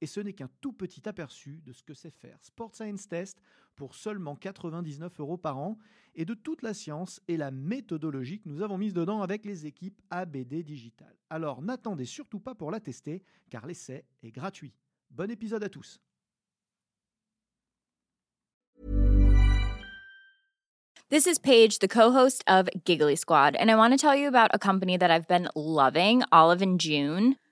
Et 0.00 0.06
ce 0.06 0.20
n'est 0.20 0.32
qu'un 0.32 0.50
tout 0.60 0.72
petit 0.72 1.08
aperçu 1.08 1.60
de 1.64 1.72
ce 1.72 1.82
que 1.82 1.94
c'est 1.94 2.10
faire 2.10 2.38
Sport 2.42 2.74
Science 2.74 3.08
Test 3.08 3.40
pour 3.76 3.94
seulement 3.94 4.36
99 4.36 5.20
euros 5.20 5.36
par 5.36 5.58
an 5.58 5.78
et 6.14 6.24
de 6.24 6.34
toute 6.34 6.62
la 6.62 6.74
science 6.74 7.20
et 7.28 7.36
la 7.36 7.50
méthodologie 7.50 8.40
que 8.40 8.48
nous 8.48 8.62
avons 8.62 8.78
mise 8.78 8.94
dedans 8.94 9.22
avec 9.22 9.44
les 9.44 9.66
équipes 9.66 10.00
ABD 10.10 10.62
Digital. 10.62 11.14
Alors 11.30 11.62
n'attendez 11.62 12.04
surtout 12.04 12.40
pas 12.40 12.54
pour 12.54 12.70
la 12.70 12.80
tester 12.80 13.22
car 13.50 13.66
l'essai 13.66 14.04
est 14.22 14.32
gratuit. 14.32 14.74
Bon 15.10 15.30
épisode 15.30 15.64
à 15.64 15.68
tous. 15.68 16.00
This 21.10 21.26
is 21.26 21.38
Paige, 21.38 21.78
the 21.78 21.88
co-host 21.88 22.44
of 22.46 22.68
Giggly 22.84 23.16
Squad, 23.16 23.56
and 23.56 23.70
I 23.70 23.76
want 23.76 23.94
to 23.94 23.96
tell 23.96 24.14
you 24.14 24.28
about 24.28 24.50
a 24.52 24.58
company 24.58 24.98
that 24.98 25.10
I've 25.10 25.26
been 25.26 25.48
loving, 25.54 26.22
Olive 26.30 26.60
and 26.60 26.78
June. 26.78 27.36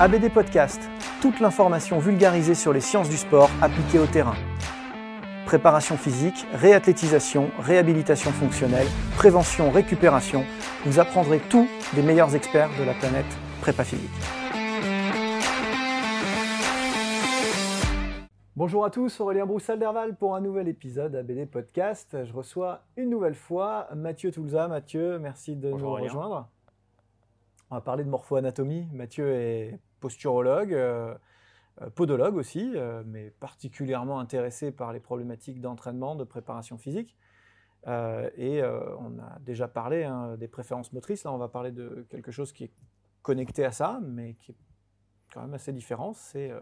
ABD 0.00 0.32
Podcast, 0.32 0.80
toute 1.20 1.38
l'information 1.38 2.00
vulgarisée 2.00 2.56
sur 2.56 2.72
les 2.72 2.80
sciences 2.80 3.08
du 3.08 3.16
sport 3.16 3.50
appliquées 3.60 4.00
au 4.00 4.06
terrain. 4.06 4.34
Préparation 5.46 5.96
physique, 5.96 6.46
réathlétisation, 6.52 7.50
réhabilitation 7.60 8.32
fonctionnelle, 8.32 8.88
prévention, 9.16 9.70
récupération, 9.70 10.44
vous 10.86 10.98
apprendrez 10.98 11.38
tout 11.38 11.68
des 11.92 12.02
meilleurs 12.02 12.34
experts 12.34 12.70
de 12.80 12.84
la 12.84 12.94
planète 12.94 13.26
prépa 13.60 13.84
physique. 13.84 14.41
Bonjour 18.54 18.84
à 18.84 18.90
tous, 18.90 19.18
Aurélien 19.20 19.46
Broussal-Derval 19.46 20.14
pour 20.14 20.36
un 20.36 20.42
nouvel 20.42 20.68
épisode 20.68 21.14
ABD 21.16 21.48
Podcast. 21.48 22.22
Je 22.22 22.32
reçois 22.34 22.82
une 22.98 23.08
nouvelle 23.08 23.34
fois 23.34 23.88
Mathieu 23.94 24.30
Toulza. 24.30 24.68
Mathieu, 24.68 25.18
merci 25.18 25.56
de 25.56 25.70
Bonjour, 25.70 25.88
nous 25.88 25.92
Aurélien. 25.94 26.08
rejoindre. 26.08 26.48
On 27.70 27.76
va 27.76 27.80
parler 27.80 28.04
de 28.04 28.10
morpho-anatomie. 28.10 28.88
Mathieu 28.92 29.32
est 29.32 29.80
posturologue, 30.00 30.74
euh, 30.74 31.14
euh, 31.80 31.88
podologue 31.88 32.36
aussi, 32.36 32.72
euh, 32.74 33.02
mais 33.06 33.30
particulièrement 33.30 34.18
intéressé 34.18 34.70
par 34.70 34.92
les 34.92 35.00
problématiques 35.00 35.62
d'entraînement, 35.62 36.14
de 36.14 36.24
préparation 36.24 36.76
physique. 36.76 37.16
Euh, 37.86 38.28
et 38.36 38.62
on 38.62 39.18
a 39.18 39.38
déjà 39.40 39.66
parlé 39.66 40.04
hein, 40.04 40.36
des 40.36 40.46
préférences 40.46 40.92
motrices. 40.92 41.24
Là, 41.24 41.32
on 41.32 41.38
va 41.38 41.48
parler 41.48 41.72
de 41.72 42.06
quelque 42.10 42.30
chose 42.30 42.52
qui 42.52 42.64
est 42.64 42.72
connecté 43.22 43.64
à 43.64 43.72
ça, 43.72 43.98
mais 44.02 44.34
qui 44.34 44.52
est 44.52 44.56
quand 45.32 45.40
même 45.40 45.54
assez 45.54 45.72
différent. 45.72 46.12
C'est 46.12 46.52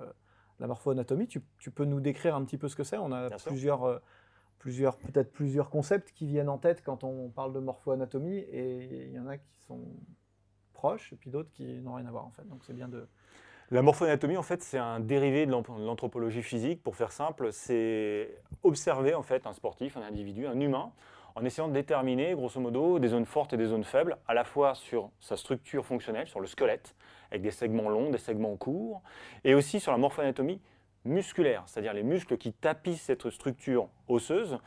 la 0.60 0.66
morpho-anatomie. 0.66 1.26
Tu, 1.26 1.40
tu 1.58 1.70
peux 1.70 1.84
nous 1.84 2.00
décrire 2.00 2.36
un 2.36 2.44
petit 2.44 2.58
peu 2.58 2.68
ce 2.68 2.76
que 2.76 2.84
c'est 2.84 2.98
On 2.98 3.10
a 3.12 3.28
Bien 3.28 3.38
sûr. 3.38 3.50
plusieurs, 3.50 3.84
euh, 3.84 3.98
plusieurs 4.58 4.96
peut-être 4.98 5.32
plusieurs 5.32 5.70
concepts 5.70 6.12
qui 6.12 6.26
viennent 6.26 6.48
en 6.48 6.58
tête 6.58 6.82
quand 6.84 7.02
on 7.02 7.28
parle 7.30 7.52
de 7.52 7.60
morpho-anatomie, 7.60 8.38
et 8.38 9.06
il 9.08 9.12
y 9.12 9.18
en 9.18 9.26
a 9.26 9.38
qui 9.38 9.56
sont 9.66 9.80
proches, 10.74 11.12
et 11.12 11.16
puis 11.16 11.30
d'autres 11.30 11.50
qui 11.50 11.80
n'ont 11.80 11.94
rien 11.94 12.06
à 12.06 12.10
voir 12.10 12.26
en 12.26 12.30
fait. 12.30 12.46
Donc 12.48 12.62
c'est 12.64 12.74
bien 12.74 12.88
de. 12.88 13.08
La 13.72 13.82
morphoanatomie, 13.82 14.36
en 14.36 14.42
fait, 14.42 14.62
c'est 14.64 14.78
un 14.78 14.98
dérivé 14.98 15.46
de 15.46 15.52
l'anthropologie 15.52 16.42
physique. 16.42 16.82
Pour 16.82 16.96
faire 16.96 17.12
simple, 17.12 17.52
c'est 17.52 18.36
observer 18.64 19.14
en 19.14 19.22
fait 19.22 19.46
un 19.46 19.52
sportif, 19.52 19.96
un 19.96 20.02
individu, 20.02 20.48
un 20.48 20.58
humain, 20.58 20.90
en 21.36 21.44
essayant 21.44 21.68
de 21.68 21.74
déterminer, 21.74 22.34
grosso 22.34 22.60
modo, 22.60 22.98
des 22.98 23.06
zones 23.06 23.26
fortes 23.26 23.52
et 23.52 23.56
des 23.56 23.66
zones 23.66 23.84
faibles, 23.84 24.18
à 24.26 24.34
la 24.34 24.42
fois 24.42 24.74
sur 24.74 25.10
sa 25.20 25.36
structure 25.36 25.86
fonctionnelle, 25.86 26.26
sur 26.26 26.40
le 26.40 26.48
squelette, 26.48 26.96
avec 27.30 27.42
des 27.42 27.50
segments 27.50 27.88
longs, 27.88 28.10
des 28.10 28.18
segments 28.18 28.56
courts, 28.56 29.02
et 29.44 29.54
aussi 29.54 29.80
sur 29.80 29.92
la 29.92 29.98
morphoanatomie 29.98 30.60
musculaire, 31.04 31.62
c'est-à-dire 31.66 31.94
les 31.94 32.02
muscles 32.02 32.36
qui 32.36 32.52
tapissent 32.52 33.02
cette 33.02 33.30
structure 33.30 33.88
osseuse 34.08 34.58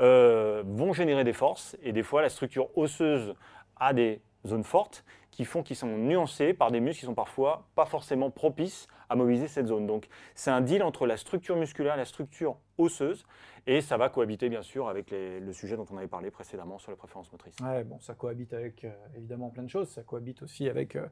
euh, 0.00 0.62
vont 0.66 0.92
générer 0.92 1.24
des 1.24 1.32
forces, 1.32 1.76
et 1.82 1.92
des 1.92 2.02
fois 2.02 2.22
la 2.22 2.28
structure 2.28 2.76
osseuse 2.76 3.34
a 3.76 3.92
des 3.92 4.20
zones 4.46 4.64
fortes 4.64 5.04
qui 5.30 5.44
font 5.44 5.62
qu'ils 5.62 5.76
sont 5.76 5.86
nuancés 5.96 6.52
par 6.54 6.70
des 6.70 6.80
muscles 6.80 7.00
qui 7.00 7.06
sont 7.06 7.14
parfois 7.14 7.68
pas 7.74 7.86
forcément 7.86 8.30
propices 8.30 8.88
à 9.08 9.16
mobiliser 9.16 9.48
cette 9.48 9.66
zone. 9.66 9.86
Donc 9.86 10.08
c'est 10.34 10.50
un 10.50 10.60
deal 10.60 10.82
entre 10.82 11.06
la 11.06 11.16
structure 11.16 11.56
musculaire 11.56 11.94
et 11.94 11.98
la 11.98 12.04
structure 12.04 12.56
osseuse, 12.78 13.24
et 13.66 13.80
ça 13.80 13.96
va 13.96 14.08
cohabiter 14.08 14.48
bien 14.48 14.62
sûr 14.62 14.88
avec 14.88 15.10
les- 15.10 15.38
le 15.40 15.52
sujet 15.52 15.76
dont 15.76 15.86
on 15.92 15.96
avait 15.98 16.08
parlé 16.08 16.30
précédemment 16.30 16.78
sur 16.78 16.90
les 16.90 16.96
préférences 16.96 17.30
motrices. 17.32 17.56
Ouais, 17.62 17.84
bon, 17.84 17.98
ça 18.00 18.14
cohabite 18.14 18.52
avec 18.52 18.84
euh, 18.84 18.90
évidemment 19.16 19.50
plein 19.50 19.62
de 19.62 19.68
choses. 19.68 19.88
Ça 19.88 20.02
cohabite 20.02 20.42
aussi 20.42 20.68
avec 20.68 20.96
euh, 20.96 21.06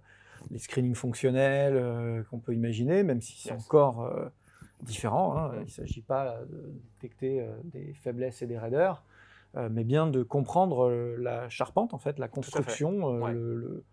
les 0.50 0.58
screenings 0.58 0.94
fonctionnels 0.94 1.76
euh, 1.76 2.22
qu'on 2.30 2.38
peut 2.38 2.54
imaginer, 2.54 3.02
même 3.02 3.20
si 3.20 3.38
c'est 3.40 3.52
Yes. 3.52 3.64
encore 3.66 4.10
différent. 4.82 5.36
hein. 5.36 5.50
Il 5.56 5.62
ne 5.64 5.68
s'agit 5.68 6.02
pas 6.02 6.38
de 6.50 6.72
détecter 6.94 7.46
des 7.64 7.92
faiblesses 7.94 8.42
et 8.42 8.46
des 8.46 8.58
raideurs, 8.58 9.04
euh, 9.56 9.68
mais 9.70 9.84
bien 9.84 10.06
de 10.06 10.22
comprendre 10.22 10.88
euh, 10.88 11.16
la 11.18 11.48
charpente, 11.48 11.94
en 11.94 11.98
fait, 11.98 12.18
la 12.18 12.28
construction, 12.28 13.20
Ouais. 13.20 13.32
le- 13.32 13.54
le- 13.56 13.84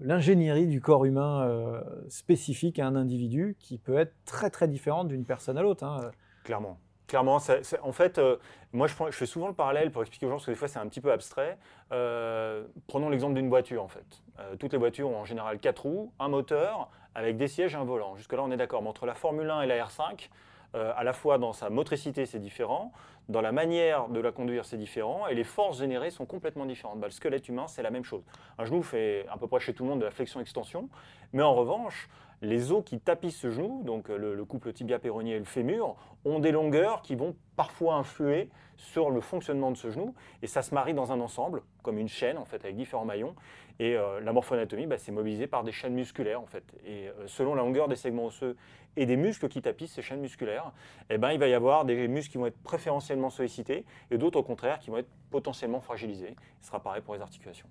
l'ingénierie 0.00 0.66
du 0.66 0.80
corps 0.80 1.04
humain 1.04 1.42
euh, 1.42 1.82
spécifique 2.08 2.78
à 2.78 2.86
un 2.86 2.96
individu 2.96 3.56
qui 3.58 3.78
peut 3.78 3.98
être 3.98 4.14
très 4.24 4.50
très 4.50 4.68
différente 4.68 5.08
d'une 5.08 5.24
personne 5.24 5.58
à 5.58 5.62
l'autre. 5.62 5.84
hein. 5.84 6.10
Clairement. 6.44 6.78
Clairement, 7.10 7.38
en 7.82 7.92
fait, 7.92 8.18
euh, 8.18 8.36
moi 8.72 8.86
je, 8.86 8.94
fais 9.10 9.26
souvent 9.26 9.48
le 9.48 9.52
parallèle 9.52 9.90
pour 9.90 10.00
expliquer 10.02 10.26
aux 10.26 10.28
gens, 10.28 10.36
parce 10.36 10.46
que 10.46 10.52
des 10.52 10.56
fois 10.56 10.68
c'est 10.68 10.78
un 10.78 10.86
petit 10.86 11.00
peu 11.00 11.10
abstrait. 11.10 11.58
Euh, 11.90 12.62
prenons 12.86 13.08
l'exemple 13.08 13.34
d'une 13.34 13.48
voiture 13.48 13.82
en 13.82 13.88
fait. 13.88 14.22
Euh, 14.38 14.54
toutes 14.54 14.70
les 14.70 14.78
voitures 14.78 15.10
ont 15.10 15.16
en 15.16 15.24
général 15.24 15.58
quatre 15.58 15.80
roues, 15.80 16.12
un 16.20 16.28
moteur, 16.28 16.88
avec 17.16 17.36
des 17.36 17.48
sièges 17.48 17.74
et 17.74 17.78
un 17.78 17.82
volant. 17.82 18.14
Jusque-là 18.14 18.44
on 18.44 18.52
est 18.52 18.56
d'accord, 18.56 18.80
mais 18.82 18.88
entre 18.88 19.06
la 19.06 19.16
Formule 19.16 19.50
1 19.50 19.62
et 19.62 19.66
la 19.66 19.84
R5, 19.86 20.28
euh, 20.74 20.92
à 20.96 21.04
la 21.04 21.12
fois 21.12 21.38
dans 21.38 21.52
sa 21.52 21.70
motricité 21.70 22.26
c'est 22.26 22.38
différent, 22.38 22.92
dans 23.28 23.40
la 23.40 23.52
manière 23.52 24.08
de 24.08 24.20
la 24.20 24.32
conduire 24.32 24.64
c'est 24.64 24.76
différent, 24.76 25.26
et 25.26 25.34
les 25.34 25.44
forces 25.44 25.78
générées 25.78 26.10
sont 26.10 26.26
complètement 26.26 26.66
différentes. 26.66 27.00
Bah, 27.00 27.06
le 27.06 27.12
squelette 27.12 27.48
humain 27.48 27.66
c'est 27.68 27.82
la 27.82 27.90
même 27.90 28.04
chose. 28.04 28.22
Un 28.58 28.64
genou 28.64 28.82
fait 28.82 29.26
à 29.30 29.36
peu 29.36 29.46
près 29.46 29.60
chez 29.60 29.74
tout 29.74 29.84
le 29.84 29.90
monde 29.90 30.00
de 30.00 30.04
la 30.04 30.10
flexion-extension, 30.10 30.88
mais 31.32 31.42
en 31.42 31.54
revanche, 31.54 32.08
les 32.42 32.72
os 32.72 32.82
qui 32.84 32.98
tapissent 33.00 33.38
ce 33.38 33.50
genou, 33.50 33.82
donc 33.84 34.10
euh, 34.10 34.16
le, 34.16 34.34
le 34.34 34.44
couple 34.44 34.72
tibia-péronnier 34.72 35.34
et 35.34 35.38
le 35.38 35.44
fémur, 35.44 35.96
ont 36.24 36.38
des 36.38 36.52
longueurs 36.52 37.02
qui 37.02 37.14
vont 37.14 37.34
parfois 37.56 37.94
influer 37.94 38.48
sur 38.76 39.10
le 39.10 39.20
fonctionnement 39.20 39.70
de 39.70 39.76
ce 39.76 39.90
genou, 39.90 40.14
et 40.42 40.46
ça 40.46 40.62
se 40.62 40.74
marie 40.74 40.94
dans 40.94 41.12
un 41.12 41.20
ensemble, 41.20 41.62
comme 41.82 41.98
une 41.98 42.08
chaîne 42.08 42.38
en 42.38 42.44
fait, 42.44 42.64
avec 42.64 42.76
différents 42.76 43.04
maillons. 43.04 43.34
Et 43.78 43.96
euh, 43.96 44.20
la 44.20 44.32
morphoanatomie, 44.32 44.86
bah, 44.86 44.98
c'est 44.98 45.12
mobilisé 45.12 45.46
par 45.46 45.64
des 45.64 45.72
chaînes 45.72 45.94
musculaires 45.94 46.40
en 46.40 46.46
fait. 46.46 46.64
Et 46.84 47.08
euh, 47.08 47.26
selon 47.26 47.54
la 47.54 47.62
longueur 47.62 47.88
des 47.88 47.96
segments 47.96 48.26
osseux 48.26 48.56
et 48.96 49.06
des 49.06 49.16
muscles 49.16 49.48
qui 49.48 49.62
tapissent 49.62 49.92
ces 49.92 50.02
chaînes 50.02 50.20
musculaires, 50.20 50.72
eh 51.08 51.18
ben, 51.18 51.32
il 51.32 51.38
va 51.38 51.48
y 51.48 51.54
avoir 51.54 51.84
des 51.84 52.08
muscles 52.08 52.32
qui 52.32 52.38
vont 52.38 52.46
être 52.46 52.62
préférentiellement 52.62 53.30
sollicités 53.30 53.84
et 54.10 54.18
d'autres 54.18 54.38
au 54.38 54.42
contraire 54.42 54.78
qui 54.78 54.90
vont 54.90 54.98
être 54.98 55.10
potentiellement 55.30 55.80
fragilisés. 55.80 56.36
Ce 56.60 56.68
sera 56.68 56.80
pareil 56.80 57.02
pour 57.02 57.14
les 57.14 57.22
articulations. 57.22 57.68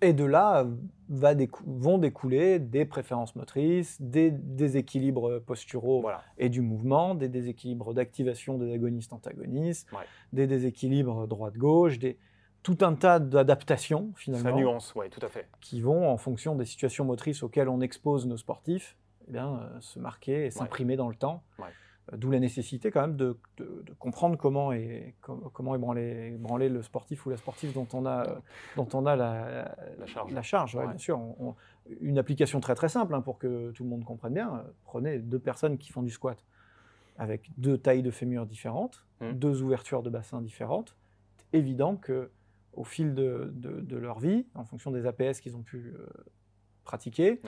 Et 0.00 0.12
de 0.12 0.24
là 0.24 0.60
euh, 0.60 0.70
va 1.08 1.34
décou- 1.34 1.62
vont 1.66 1.98
découler 1.98 2.58
des 2.58 2.84
préférences 2.84 3.34
motrices, 3.36 4.00
des 4.00 4.30
déséquilibres 4.30 5.40
posturaux 5.40 6.00
Voilà. 6.00 6.22
et 6.38 6.48
du 6.48 6.60
mouvement, 6.60 7.14
des 7.14 7.28
déséquilibres 7.28 7.94
d'activation 7.94 8.58
des 8.58 8.72
agonistes-antagonistes, 8.72 9.90
Ouais. 9.92 9.98
des 10.32 10.46
déséquilibres 10.46 11.26
droite-gauche, 11.26 11.98
des... 11.98 12.18
tout 12.62 12.78
un 12.82 12.94
tas 12.94 13.18
d'adaptations 13.18 14.10
Ça 14.14 14.20
finalement 14.20 14.56
nuance, 14.56 14.92
oui, 14.96 15.08
tout 15.10 15.24
à 15.24 15.28
fait. 15.28 15.48
qui 15.60 15.80
vont, 15.80 16.08
en 16.08 16.16
fonction 16.16 16.54
des 16.54 16.64
situations 16.64 17.04
motrices 17.04 17.42
auxquelles 17.42 17.68
on 17.68 17.80
expose 17.80 18.26
nos 18.26 18.36
sportifs, 18.36 18.96
eh 19.28 19.32
bien, 19.32 19.56
euh, 19.56 19.80
se 19.80 19.98
marquer 19.98 20.46
et 20.46 20.50
s'imprimer 20.50 20.96
dans 20.96 21.08
le 21.08 21.14
temps. 21.16 21.42
Ouais. 21.58 21.66
D'où 22.16 22.30
la 22.30 22.40
nécessité 22.40 22.90
quand 22.90 23.02
même 23.02 23.16
de, 23.16 23.36
comprendre 23.98 24.36
comment 24.36 24.72
est, 24.72 25.14
comment 25.20 25.76
branlé, 25.78 26.68
le 26.68 26.82
sportif 26.82 27.26
ou 27.26 27.30
la 27.30 27.36
sportive 27.36 27.74
dont 27.74 27.86
on 27.92 28.06
a, 28.06 28.40
dont 28.76 28.88
on 28.94 29.04
a 29.04 29.14
la, 29.14 29.74
charge. 30.06 30.32
La 30.32 30.42
charge 30.42 30.78
bien 30.78 30.96
sûr. 30.96 31.20
une 32.00 32.18
application 32.18 32.60
très 32.60 32.74
très 32.74 32.88
simple 32.88 33.14
hein, 33.14 33.20
pour 33.20 33.38
que 33.38 33.72
tout 33.72 33.84
le 33.84 33.90
monde 33.90 34.04
comprenne 34.04 34.32
bien. 34.32 34.64
Prenez 34.84 35.18
deux 35.18 35.38
personnes 35.38 35.76
qui 35.76 35.92
font 35.92 36.02
du 36.02 36.10
squat 36.10 36.42
avec 37.18 37.50
deux 37.58 37.76
tailles 37.76 38.02
de 38.02 38.10
fémur 38.10 38.46
différentes, 38.46 39.04
mmh. 39.20 39.32
deux 39.32 39.62
ouvertures 39.62 40.02
de 40.02 40.08
bassin 40.08 40.40
différentes. 40.40 40.96
C'est 41.36 41.58
évident 41.58 41.96
que 41.96 42.30
au 42.72 42.84
fil 42.84 43.14
de, 43.14 43.52
leur 43.90 44.20
vie, 44.20 44.46
en 44.54 44.64
fonction 44.64 44.90
des 44.92 45.04
APS 45.04 45.40
qu'ils 45.40 45.56
ont 45.56 45.62
pu 45.62 45.92
euh, 45.96 46.06
pratiquer, 46.84 47.40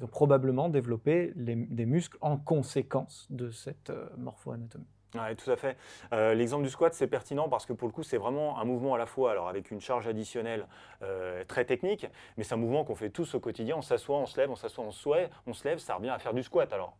ils 0.00 0.04
ont 0.04 0.08
probablement 0.08 0.68
développé 0.68 1.32
des 1.36 1.86
muscles 1.86 2.16
en 2.22 2.38
conséquence 2.38 3.26
de 3.30 3.50
cette 3.50 3.90
euh, 3.90 4.08
morpho-anatomie. 4.16 4.86
Tout 5.12 5.50
à 5.50 5.56
fait. 5.56 5.76
Euh, 6.12 6.34
l'exemple 6.34 6.62
du 6.62 6.70
squat, 6.70 6.94
c'est 6.94 7.08
pertinent 7.08 7.48
parce 7.48 7.66
que 7.66 7.72
pour 7.72 7.88
le 7.88 7.92
coup, 7.92 8.04
c'est 8.04 8.16
vraiment 8.16 8.58
un 8.58 8.64
mouvement 8.64 8.94
à 8.94 8.98
la 8.98 9.06
fois, 9.06 9.32
alors 9.32 9.48
avec 9.48 9.70
une 9.70 9.80
charge 9.80 10.06
additionnelle 10.06 10.66
euh, 11.02 11.44
très 11.44 11.64
technique, 11.64 12.06
mais 12.36 12.44
c'est 12.44 12.54
un 12.54 12.58
mouvement 12.58 12.84
qu'on 12.84 12.94
fait 12.94 13.10
tous 13.10 13.34
au 13.34 13.40
quotidien. 13.40 13.76
On 13.76 13.82
s'assoit, 13.82 14.16
on 14.16 14.26
se 14.26 14.40
lève, 14.40 14.50
on 14.50 14.56
s'assoit, 14.56 14.84
on 14.84 14.92
se, 14.92 15.08
on 15.46 15.52
se 15.52 15.68
lève, 15.68 15.78
ça 15.78 15.96
revient 15.96 16.10
à 16.10 16.18
faire 16.18 16.32
du 16.32 16.44
squat. 16.44 16.72
Alors, 16.72 16.96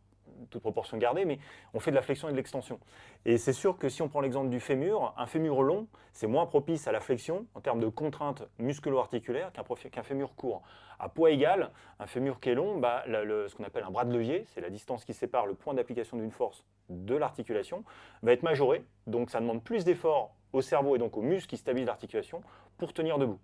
toute 0.49 0.61
proportion 0.61 0.97
gardée, 0.97 1.25
mais 1.25 1.39
on 1.73 1.79
fait 1.79 1.91
de 1.91 1.95
la 1.95 2.01
flexion 2.01 2.27
et 2.27 2.31
de 2.31 2.37
l'extension. 2.37 2.79
Et 3.25 3.37
c'est 3.37 3.53
sûr 3.53 3.77
que 3.77 3.89
si 3.89 4.01
on 4.01 4.09
prend 4.09 4.21
l'exemple 4.21 4.49
du 4.49 4.59
fémur, 4.59 5.13
un 5.17 5.27
fémur 5.27 5.61
long, 5.61 5.87
c'est 6.11 6.27
moins 6.27 6.45
propice 6.45 6.87
à 6.87 6.91
la 6.91 6.99
flexion 6.99 7.45
en 7.55 7.61
termes 7.61 7.79
de 7.79 7.87
contraintes 7.87 8.43
musculo-articulaires 8.59 9.51
qu'un 9.91 10.03
fémur 10.03 10.35
court. 10.35 10.61
À 10.99 11.09
poids 11.09 11.31
égal, 11.31 11.71
un 11.99 12.07
fémur 12.07 12.39
qui 12.39 12.49
est 12.49 12.55
long, 12.55 12.77
bah, 12.77 13.03
ce 13.07 13.55
qu'on 13.55 13.63
appelle 13.63 13.83
un 13.83 13.91
bras 13.91 14.05
de 14.05 14.13
levier, 14.13 14.45
c'est 14.47 14.61
la 14.61 14.69
distance 14.69 15.05
qui 15.05 15.13
sépare 15.13 15.45
le 15.45 15.53
point 15.53 15.73
d'application 15.73 16.17
d'une 16.17 16.31
force 16.31 16.63
de 16.89 17.15
l'articulation, 17.15 17.83
va 18.21 18.33
être 18.33 18.43
majoré. 18.43 18.83
Donc 19.07 19.29
ça 19.29 19.39
demande 19.39 19.63
plus 19.63 19.85
d'efforts 19.85 20.35
au 20.53 20.61
cerveau 20.61 20.95
et 20.95 20.99
donc 20.99 21.17
aux 21.17 21.21
muscles 21.21 21.49
qui 21.49 21.57
stabilisent 21.57 21.87
l'articulation 21.87 22.41
pour 22.77 22.93
tenir 22.93 23.17
debout. 23.17 23.39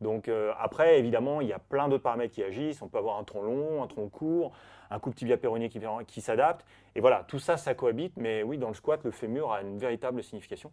Donc 0.00 0.28
euh, 0.28 0.52
après, 0.58 0.98
évidemment, 0.98 1.40
il 1.40 1.48
y 1.48 1.52
a 1.52 1.58
plein 1.58 1.88
d'autres 1.88 2.02
paramètres 2.02 2.34
qui 2.34 2.42
agissent. 2.42 2.82
On 2.82 2.88
peut 2.88 2.98
avoir 2.98 3.18
un 3.18 3.24
tronc 3.24 3.42
long, 3.42 3.82
un 3.82 3.86
tronc 3.86 4.08
court, 4.08 4.52
un 4.90 4.98
couple 4.98 5.16
tibia 5.16 5.36
péroné 5.36 5.68
qui, 5.68 6.20
s'adapte. 6.20 6.64
Et 6.94 7.00
voilà, 7.00 7.24
tout 7.28 7.38
ça, 7.38 7.56
ça 7.56 7.74
cohabite. 7.74 8.12
Mais 8.16 8.42
oui, 8.42 8.58
dans 8.58 8.68
le 8.68 8.74
squat, 8.74 9.02
le 9.04 9.10
fémur 9.10 9.52
a 9.52 9.62
une 9.62 9.78
véritable 9.78 10.22
signification. 10.22 10.70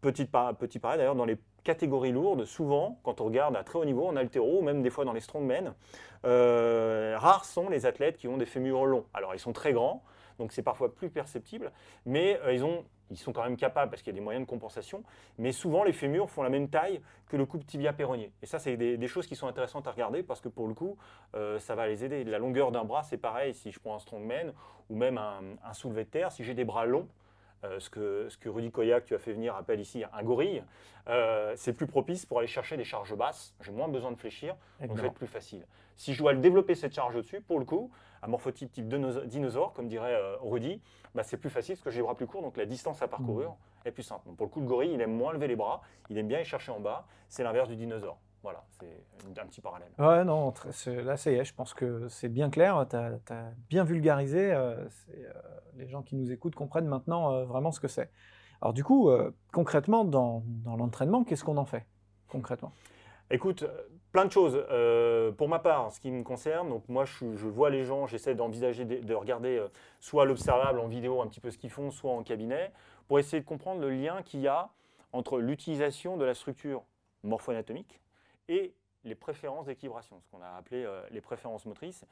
Petit, 0.00 0.28
petit 0.58 0.78
pareil, 0.78 0.98
d'ailleurs, 0.98 1.14
dans 1.14 1.24
les 1.24 1.38
catégories 1.62 2.12
lourdes, 2.12 2.44
souvent, 2.44 2.98
quand 3.04 3.22
on 3.22 3.24
regarde 3.24 3.56
à 3.56 3.64
très 3.64 3.78
haut 3.78 3.84
niveau, 3.86 4.06
en 4.06 4.16
altéro, 4.16 4.60
même 4.60 4.82
des 4.82 4.90
fois 4.90 5.06
dans 5.06 5.14
les 5.14 5.20
strongmen, 5.20 5.72
euh, 6.26 7.16
rares 7.18 7.46
sont 7.46 7.70
les 7.70 7.86
athlètes 7.86 8.18
qui 8.18 8.28
ont 8.28 8.36
des 8.36 8.44
fémurs 8.44 8.84
longs. 8.84 9.06
Alors, 9.14 9.34
ils 9.34 9.38
sont 9.38 9.54
très 9.54 9.72
grands, 9.72 10.04
donc 10.38 10.52
c'est 10.52 10.62
parfois 10.62 10.94
plus 10.94 11.08
perceptible, 11.08 11.72
mais 12.04 12.38
euh, 12.44 12.52
ils 12.52 12.64
ont 12.64 12.84
ils 13.10 13.16
sont 13.16 13.32
quand 13.32 13.44
même 13.44 13.56
capables 13.56 13.90
parce 13.90 14.02
qu'il 14.02 14.12
y 14.12 14.16
a 14.16 14.18
des 14.18 14.24
moyens 14.24 14.44
de 14.44 14.50
compensation, 14.50 15.02
mais 15.38 15.52
souvent 15.52 15.84
les 15.84 15.92
fémurs 15.92 16.30
font 16.30 16.42
la 16.42 16.48
même 16.48 16.68
taille 16.68 17.00
que 17.28 17.36
le 17.36 17.46
couple 17.46 17.64
tibia-péronnier. 17.64 18.32
Et 18.42 18.46
ça, 18.46 18.58
c'est 18.58 18.76
des, 18.76 19.08
choses 19.08 19.26
qui 19.26 19.36
sont 19.36 19.46
intéressantes 19.46 19.86
à 19.86 19.90
regarder 19.90 20.22
parce 20.22 20.40
que 20.40 20.48
pour 20.48 20.66
le 20.66 20.74
coup, 20.74 20.96
euh, 21.34 21.58
ça 21.58 21.74
va 21.74 21.86
les 21.86 22.04
aider. 22.04 22.24
La 22.24 22.38
longueur 22.38 22.72
d'un 22.72 22.84
bras, 22.84 23.02
c'est 23.02 23.18
pareil 23.18 23.54
si 23.54 23.70
je 23.70 23.78
prends 23.78 23.94
un 23.94 23.98
strongman 23.98 24.52
ou 24.90 24.96
même 24.96 25.18
un, 25.18 25.72
soulevé 25.72 26.04
de 26.04 26.10
terre. 26.10 26.32
Si 26.32 26.44
j'ai 26.44 26.54
des 26.54 26.64
bras 26.64 26.86
longs, 26.86 27.08
euh, 27.64 27.80
ce, 27.80 27.90
que, 27.90 28.28
ce 28.28 28.36
que 28.36 28.48
Rudy 28.48 28.70
Koyak, 28.70 29.04
tu 29.04 29.14
as 29.14 29.18
fait 29.18 29.32
venir, 29.32 29.56
appelle 29.56 29.80
ici 29.80 30.04
un 30.12 30.22
gorille, 30.22 30.62
euh, 31.08 31.52
c'est 31.56 31.72
plus 31.72 31.86
propice 31.86 32.26
pour 32.26 32.38
aller 32.38 32.46
chercher 32.46 32.76
des 32.76 32.84
charges 32.84 33.14
basses. 33.14 33.54
J'ai 33.60 33.72
moins 33.72 33.88
besoin 33.88 34.12
de 34.12 34.16
fléchir, 34.16 34.56
donc 34.80 34.96
ça 34.96 35.02
va 35.02 35.08
être 35.08 35.14
plus 35.14 35.26
facile. 35.26 35.66
Si 35.96 36.12
je 36.12 36.18
dois 36.18 36.32
le 36.32 36.40
développer 36.40 36.74
cette 36.74 36.94
charge 36.94 37.16
au-dessus, 37.16 37.40
pour 37.40 37.58
le 37.58 37.64
coup, 37.64 37.90
un 38.22 38.28
morphotype 38.28 38.72
type 38.72 38.88
dinosaure, 38.88 39.72
comme 39.72 39.88
dirait 39.88 40.18
Rudy, 40.40 40.80
bah, 41.14 41.22
c'est 41.22 41.36
plus 41.36 41.50
facile 41.50 41.76
parce 41.76 41.84
que 41.84 41.90
j'ai 41.90 41.98
les 41.98 42.02
bras 42.02 42.14
plus 42.14 42.26
courts, 42.26 42.42
donc 42.42 42.56
la 42.56 42.66
distance 42.66 43.00
à 43.02 43.08
parcourir 43.08 43.50
mmh. 43.50 43.88
est 43.88 43.92
plus 43.92 44.02
simple. 44.02 44.28
pour 44.36 44.46
le 44.46 44.50
coup, 44.50 44.60
le 44.60 44.66
gorille, 44.66 44.92
il 44.92 45.00
aime 45.00 45.14
moins 45.14 45.32
lever 45.32 45.46
les 45.46 45.56
bras, 45.56 45.82
il 46.10 46.18
aime 46.18 46.26
bien 46.26 46.38
aller 46.38 46.44
chercher 46.44 46.72
en 46.72 46.80
bas. 46.80 47.06
C'est 47.28 47.44
l'inverse 47.44 47.68
du 47.68 47.76
dinosaure. 47.76 48.18
Voilà, 48.44 48.62
c'est 48.78 49.40
un 49.40 49.46
petit 49.46 49.62
parallèle. 49.62 49.88
Ouais, 49.98 50.22
non, 50.22 50.52
là, 50.86 51.16
ça 51.16 51.30
y 51.30 51.34
est, 51.34 51.46
je 51.46 51.54
pense 51.54 51.72
que 51.72 52.08
c'est 52.08 52.28
bien 52.28 52.50
clair. 52.50 52.86
Tu 52.90 52.94
as, 52.94 53.50
bien 53.70 53.84
vulgarisé. 53.84 54.52
Euh, 54.52 54.84
euh, 55.14 55.32
les 55.76 55.88
gens 55.88 56.02
qui 56.02 56.14
nous 56.14 56.30
écoutent 56.30 56.54
comprennent 56.54 56.86
maintenant 56.86 57.32
euh, 57.32 57.44
vraiment 57.46 57.72
ce 57.72 57.80
que 57.80 57.88
c'est. 57.88 58.10
Alors, 58.60 58.74
du 58.74 58.84
coup, 58.84 59.10
concrètement, 59.50 60.04
dans, 60.04 60.42
dans 60.46 60.76
l'entraînement, 60.76 61.24
qu'est-ce 61.24 61.42
qu'on 61.42 61.56
en 61.56 61.64
fait 61.64 61.86
Concrètement? 62.28 62.72
Écoute, 63.30 63.64
plein 64.12 64.26
de 64.26 64.30
choses. 64.30 64.62
pour 65.38 65.48
ma 65.48 65.58
part, 65.58 65.90
ce 65.90 65.98
qui 65.98 66.10
me 66.10 66.22
concerne, 66.22 66.68
donc 66.68 66.86
moi 66.88 67.04
je, 67.04 67.46
vois 67.48 67.70
les 67.70 67.84
gens, 67.84 68.06
j'essaie 68.06 68.34
d'envisager 68.34 68.84
de, 68.84 69.14
regarder 69.14 69.62
soit 70.00 70.24
l'observable 70.24 70.80
en 70.80 70.86
vidéo 70.86 71.20
un 71.20 71.26
petit 71.26 71.40
peu 71.40 71.50
ce 71.50 71.58
qu'ils 71.58 71.70
font, 71.70 71.90
soit 71.90 72.12
en 72.12 72.22
cabinet, 72.22 72.72
pour 73.06 73.18
essayer 73.18 73.40
de 73.40 73.46
comprendre 73.46 73.80
le 73.80 73.90
lien 73.90 74.22
qu'il 74.22 74.40
y 74.40 74.48
a 74.48 74.70
entre 75.12 75.38
l'utilisation 75.38 76.16
de 76.16 76.24
la 76.24 76.34
structure 76.34 76.84
morpho-anatomique 77.22 78.00
et 78.48 78.74
les 79.04 79.14
préférences 79.14 79.66
d'équilibration, 79.66 80.20
ce 80.20 80.28
qu'on 80.28 80.42
a 80.42 80.56
appelé 80.56 80.84
euh, 80.84 81.02
les 81.10 81.20
préférences 81.20 81.66
motrices. 81.66 82.04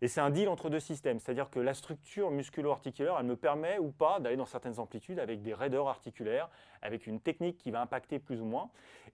Et 0.00 0.06
c'est 0.06 0.20
un 0.20 0.30
deal 0.30 0.48
entre 0.48 0.70
deux 0.70 0.78
systèmes, 0.78 1.18
c'est-à-dire 1.18 1.50
que 1.50 1.58
la 1.58 1.74
structure 1.74 2.30
musculo-articulaire, 2.30 3.16
elle 3.18 3.26
me 3.26 3.34
permet 3.34 3.78
ou 3.78 3.90
pas 3.90 4.20
d'aller 4.20 4.36
dans 4.36 4.46
certaines 4.46 4.78
amplitudes 4.78 5.18
avec 5.18 5.42
des 5.42 5.54
raideurs 5.54 5.88
articulaires, 5.88 6.48
avec 6.82 7.08
une 7.08 7.20
technique 7.20 7.58
qui 7.58 7.72
va 7.72 7.80
impacter 7.80 8.20
plus 8.20 8.40
ou 8.40 8.44
moins. 8.44 8.70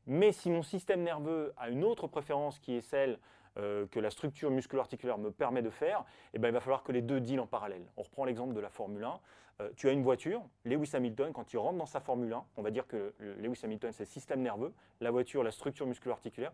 Mais 0.07 0.33
si 0.33 0.51
mon 0.51 0.63
système 0.63 1.03
nerveux 1.03 1.55
a 1.57 1.71
une 1.71 1.85
autre 1.85 2.07
préférence 2.07 2.59
qui 2.59 2.75
est 2.75 2.83
celle 2.83 3.19
euh, 3.57 3.87
que 3.87 3.99
la 3.99 4.11
structure 4.11 4.51
musculo-articulaire 4.51 5.17
me 5.17 5.31
permet 5.31 5.63
de 5.63 5.71
faire, 5.71 6.05
eh 6.35 6.39
ben, 6.39 6.49
il 6.49 6.55
va 6.55 6.61
falloir 6.61 6.83
que 6.83 6.93
les 6.93 7.01
deux 7.01 7.21
dealent 7.21 7.41
en 7.41 7.47
parallèle. 7.47 7.87
On 7.97 8.03
reprend 8.03 8.27
l'exemple 8.27 8.53
de 8.53 8.61
la 8.61 8.69
Formule 8.69 9.05
1. 9.05 9.21
Euh, 9.61 9.71
tu 9.77 9.89
as 9.89 9.93
une 9.93 10.03
voiture, 10.03 10.43
Lewis 10.65 10.91
Hamilton, 10.95 11.33
quand 11.33 11.53
il 11.53 11.59
rentre 11.59 11.79
dans 11.79 11.87
sa 11.87 12.01
Formule 12.01 12.33
1, 12.33 12.45
on 12.57 12.63
va 12.63 12.71
dire 12.71 12.87
que 12.87 13.15
Lewis 13.39 13.61
Hamilton, 13.63 13.93
c'est 13.93 14.03
le 14.03 14.09
système 14.09 14.43
nerveux, 14.43 14.73
la 15.01 15.11
voiture, 15.11 15.45
la 15.45 15.53
structure 15.53 15.87
musculo-articulaire. 15.87 16.53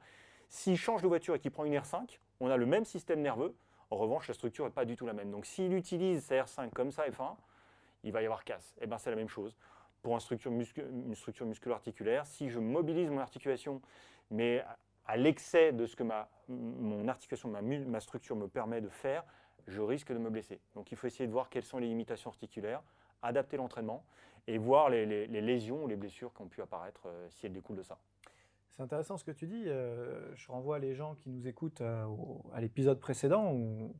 S'il 0.49 0.77
change 0.77 1.03
de 1.03 1.09
voiture 1.09 1.35
et 1.35 1.39
qu'il 1.39 1.51
prend 1.51 1.65
une 1.65 1.75
R5, 1.75 2.19
on 2.41 2.51
a 2.51 2.57
le 2.57 2.67
même 2.67 2.85
système 2.85 3.23
nerveux. 3.23 3.55
En 3.91 3.97
revanche, 3.97 4.29
la 4.29 4.35
structure 4.35 4.65
n'est 4.65 4.71
pas 4.71 4.85
du 4.85 4.97
tout 4.97 5.07
la 5.07 5.13
même. 5.13 5.31
Donc 5.31 5.47
s'il 5.47 5.73
utilise 5.73 6.25
sa 6.25 6.43
R5 6.43 6.71
comme 6.71 6.91
ça, 6.91 7.09
F1, 7.09 7.37
il 8.05 8.13
va 8.13 8.23
y 8.23 8.25
avoir 8.25 8.45
casse. 8.45 8.75
Et 8.79 8.85
eh 8.85 8.87
ben, 8.87 8.99
c'est 8.99 9.11
la 9.11 9.17
même 9.17 9.29
chose. 9.29 9.57
Pour 10.03 10.15
une 10.15 10.21
structure, 10.21 10.53
structure 11.15 11.47
musculo-articulaire, 11.47 12.27
si 12.27 12.49
je 12.49 12.59
mobilise 12.59 13.11
mon 13.11 13.19
articulation, 13.19 13.81
mais 14.31 14.65
à 15.07 15.17
l'excès 15.17 15.73
de 15.73 15.87
ce 15.87 15.97
que 15.97 16.03
ma, 16.03 16.29
mon 16.49 17.09
articulation, 17.09 17.49
ma, 17.49 17.63
ma 17.63 18.01
structure 18.01 18.37
me 18.37 18.49
permet 18.49 18.81
de 18.81 18.89
faire, 18.89 19.25
je 19.67 19.81
risque 19.81 20.13
de 20.13 20.19
me 20.19 20.31
blesser. 20.31 20.61
Donc 20.75 20.93
il 20.93 20.97
faut 20.97 21.07
essayer 21.07 21.27
de 21.27 21.33
voir 21.33 21.49
quelles 21.49 21.65
sont 21.65 21.79
les 21.79 21.89
limitations 21.89 22.31
articulaires, 22.31 22.83
adapter 23.23 23.57
l'entraînement 23.57 24.05
et 24.47 24.59
voir 24.59 24.91
les, 24.91 25.27
lésions 25.27 25.85
ou 25.85 25.89
les 25.89 25.97
blessures 25.97 26.33
qui 26.35 26.43
ont 26.43 26.49
pu 26.49 26.63
apparaître 26.63 27.03
euh, 27.07 27.27
si 27.31 27.47
elles 27.47 27.53
découlent 27.53 27.77
de 27.77 27.83
ça. 27.83 27.99
C'est 28.71 28.83
intéressant 28.83 29.17
ce 29.17 29.25
que 29.25 29.31
tu 29.31 29.47
dis. 29.47 29.65
Euh, 29.67 30.35
je 30.35 30.51
renvoie 30.51 30.79
les 30.79 30.95
gens 30.95 31.15
qui 31.17 31.29
nous 31.29 31.47
écoutent 31.47 31.83
euh, 31.83 32.07
à 32.53 32.61
l'épisode 32.61 32.99
précédent 32.99 33.53
où, 33.53 33.95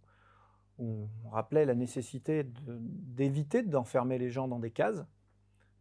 on 0.83 1.29
rappelait 1.29 1.67
la 1.67 1.75
nécessité 1.75 2.43
d'éviter 2.43 3.63
d'enfermer 3.63 4.17
les 4.17 4.31
gens 4.31 4.49
dans 4.49 4.59
des 4.59 4.71
cases, 4.71 5.05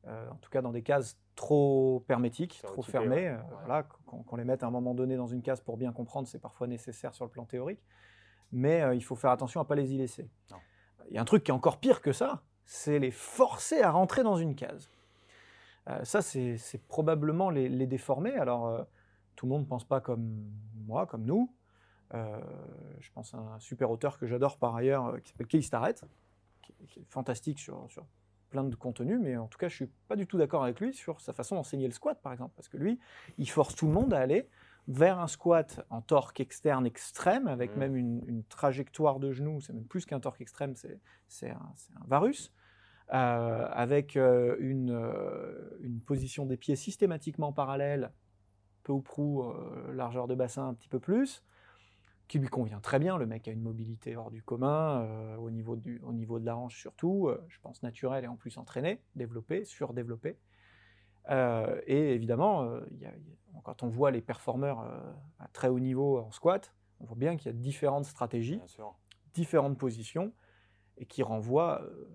en 0.06 0.36
tout 0.42 0.50
cas 0.50 0.62
dans 0.62 0.74
des 0.74 0.82
cases 0.82 1.18
trop 1.36 2.04
hermétiques, 2.10 2.60
trop 2.63 2.82
fermées. 2.82 3.34
Voilà, 3.65 3.84
qu'on 4.06 4.36
les 4.36 4.44
mette 4.44 4.62
à 4.62 4.68
un 4.68 4.72
moment 4.72 4.94
donné 4.94 5.15
dans 5.15 5.25
une 5.25 5.42
case 5.42 5.62
pour 5.62 5.77
bien 5.77 5.94
comprendre, 5.94 6.27
c'est 6.27 6.42
parfois 6.42 6.68
nécessaire 6.68 7.13
sur 7.13 7.24
le 7.24 7.32
plan 7.32 7.46
théorique 7.46 7.80
mais 8.51 8.82
euh, 8.82 8.96
il 8.96 9.03
faut 9.03 9.15
faire 9.15 9.32
attention 9.32 9.60
à 9.60 9.63
ne 9.63 9.68
pas 9.68 9.75
les 9.75 9.94
y 9.94 9.98
laisser. 9.98 10.29
Il 11.10 11.15
y 11.15 11.18
a 11.18 11.22
un 11.22 11.25
truc 11.25 11.44
qui 11.44 11.51
est 11.51 11.53
encore 11.53 11.79
pire 11.79 12.01
que 12.01 12.12
ça, 12.12 12.44
c'est 12.65 13.00
les 13.00 13.12
forcer 13.12 13.82
à 13.82 13.91
rentrer 13.91 14.24
dans 14.24 14.38
une 14.38 14.56
case. 14.56 14.89
Euh, 15.88 16.03
ça, 16.03 16.22
c'est 16.22 16.58
probablement 16.88 17.50
les, 17.50 17.88
déformer. 17.88 18.36
Alors, 18.36 18.68
euh, 18.68 18.84
tout 19.36 19.46
le 19.46 19.51
monde 19.51 19.62
ne 19.62 19.68
pense 19.68 19.86
pas 19.86 20.01
comme 20.01 20.46
moi, 20.86 21.06
comme 21.06 21.24
nous. 21.24 21.51
je 22.12 23.12
pense 23.13 23.34
à 23.34 23.38
un 23.38 23.60
super 23.60 23.89
auteur 23.89 24.20
que 24.20 24.27
j'adore 24.27 24.58
par 24.58 24.75
ailleurs, 24.75 25.20
qui 25.22 25.29
s'appelle 25.29 25.48
Kay 25.48 25.62
Starrett, 25.62 26.03
qui, 26.62 26.74
qui, 26.88 27.00
est 27.00 27.06
fantastique 27.10 27.60
sur, 27.60 27.86
sur 27.89 28.06
plein 28.50 28.63
de 28.63 28.75
contenus, 28.75 29.20
mais 29.22 29.38
en 29.38 29.48
tout 29.48 29.58
cas, 29.58 29.68
je 29.68 29.74
ne 29.84 29.88
suis 29.88 29.96
pas 30.08 30.15
du 30.15 30.27
tout 30.27 30.38
d'accord 30.38 30.63
avec 30.63 30.79
lui 30.79 30.94
sur 30.94 31.22
sa 31.22 31.34
façon 31.34 31.56
d'enseigner 31.56 31.88
le 31.88 31.94
squat, 31.94 32.20
par 32.22 32.34
exemple, 32.34 32.53
parce 32.56 32.68
que 32.68 32.77
lui, 32.77 33.00
il 33.38 33.50
force 33.50 33.75
tout 33.75 33.88
le 33.88 33.94
monde 33.94 34.13
à 34.13 34.20
aller 34.20 34.50
vers 34.88 35.20
un 35.20 35.28
squat 35.28 35.86
en 35.90 36.02
torque 36.02 36.40
externe 36.40 36.86
extrême, 36.86 37.48
avec 37.48 37.76
mmh. 37.76 37.80
même 37.80 37.96
une, 37.96 38.44
trajectoire 38.50 39.20
de 39.20 39.32
genou, 39.32 39.62
c'est 39.62 39.74
même 39.74 39.86
plus 39.86 40.06
qu'un 40.06 40.20
torque 40.20 40.42
extrême, 40.42 40.74
c'est 41.28 41.50
un, 41.50 41.74
varus, 42.08 42.52
euh, 43.14 43.68
avec 43.72 44.16
euh, 44.18 44.56
une, 44.60 44.92
euh, 44.92 45.78
une, 45.82 46.00
position 46.00 46.46
des 46.46 46.58
pieds 46.58 46.76
systématiquement 46.76 47.54
parallèle, 47.54 48.12
peu 48.84 48.94
ou 48.94 49.02
prou 49.02 49.54
largeur 49.94 50.28
de 50.28 50.34
bassin 50.34 50.70
un 50.70 50.74
petit 50.74 50.90
peu 50.90 51.00
plus, 51.00 51.44
qui 52.28 52.40
lui 52.40 52.48
convient 52.48 52.80
très 52.80 52.98
bien. 52.98 53.18
Le 53.18 53.28
mec 53.28 53.48
a 53.48 53.52
une 53.52 53.62
mobilité 53.62 54.16
hors 54.16 54.32
du 54.32 54.42
commun, 54.42 55.36
au, 55.38 55.52
niveau 55.52 55.76
du, 55.76 56.02
au 56.04 56.14
niveau 56.14 56.40
de 56.40 56.46
la 56.46 56.58
hanche 56.58 56.80
surtout, 56.80 57.30
je 57.50 57.60
pense 57.60 57.84
naturel 57.84 58.24
et 58.24 58.28
en 58.28 58.36
plus 58.36 58.58
entraîné, 58.58 59.02
développé, 59.16 59.66
surdéveloppé. 59.66 60.38
et 61.30 62.14
évidemment, 62.16 62.80
il 62.92 63.00
y 63.00 63.06
a 63.06 63.14
quand 63.63 63.84
on 63.84 63.88
voit 63.88 64.12
les 64.12 64.22
performeurs 64.22 64.82
euh, 64.82 65.00
à 65.39 65.48
très 65.48 65.68
haut 65.68 65.80
niveau 65.80 66.20
en 66.20 66.32
squat, 66.32 66.74
on 67.00 67.06
voit 67.06 67.18
bien 67.18 67.38
qu'il 67.38 67.48
y 67.48 67.50
a 67.50 67.58
différentes 67.58 68.06
stratégies, 68.06 68.62
différentes 69.34 69.78
positions, 69.78 70.34
et 70.98 71.06
qui 71.06 71.24
renvoient 71.24 71.82
euh, 71.82 72.10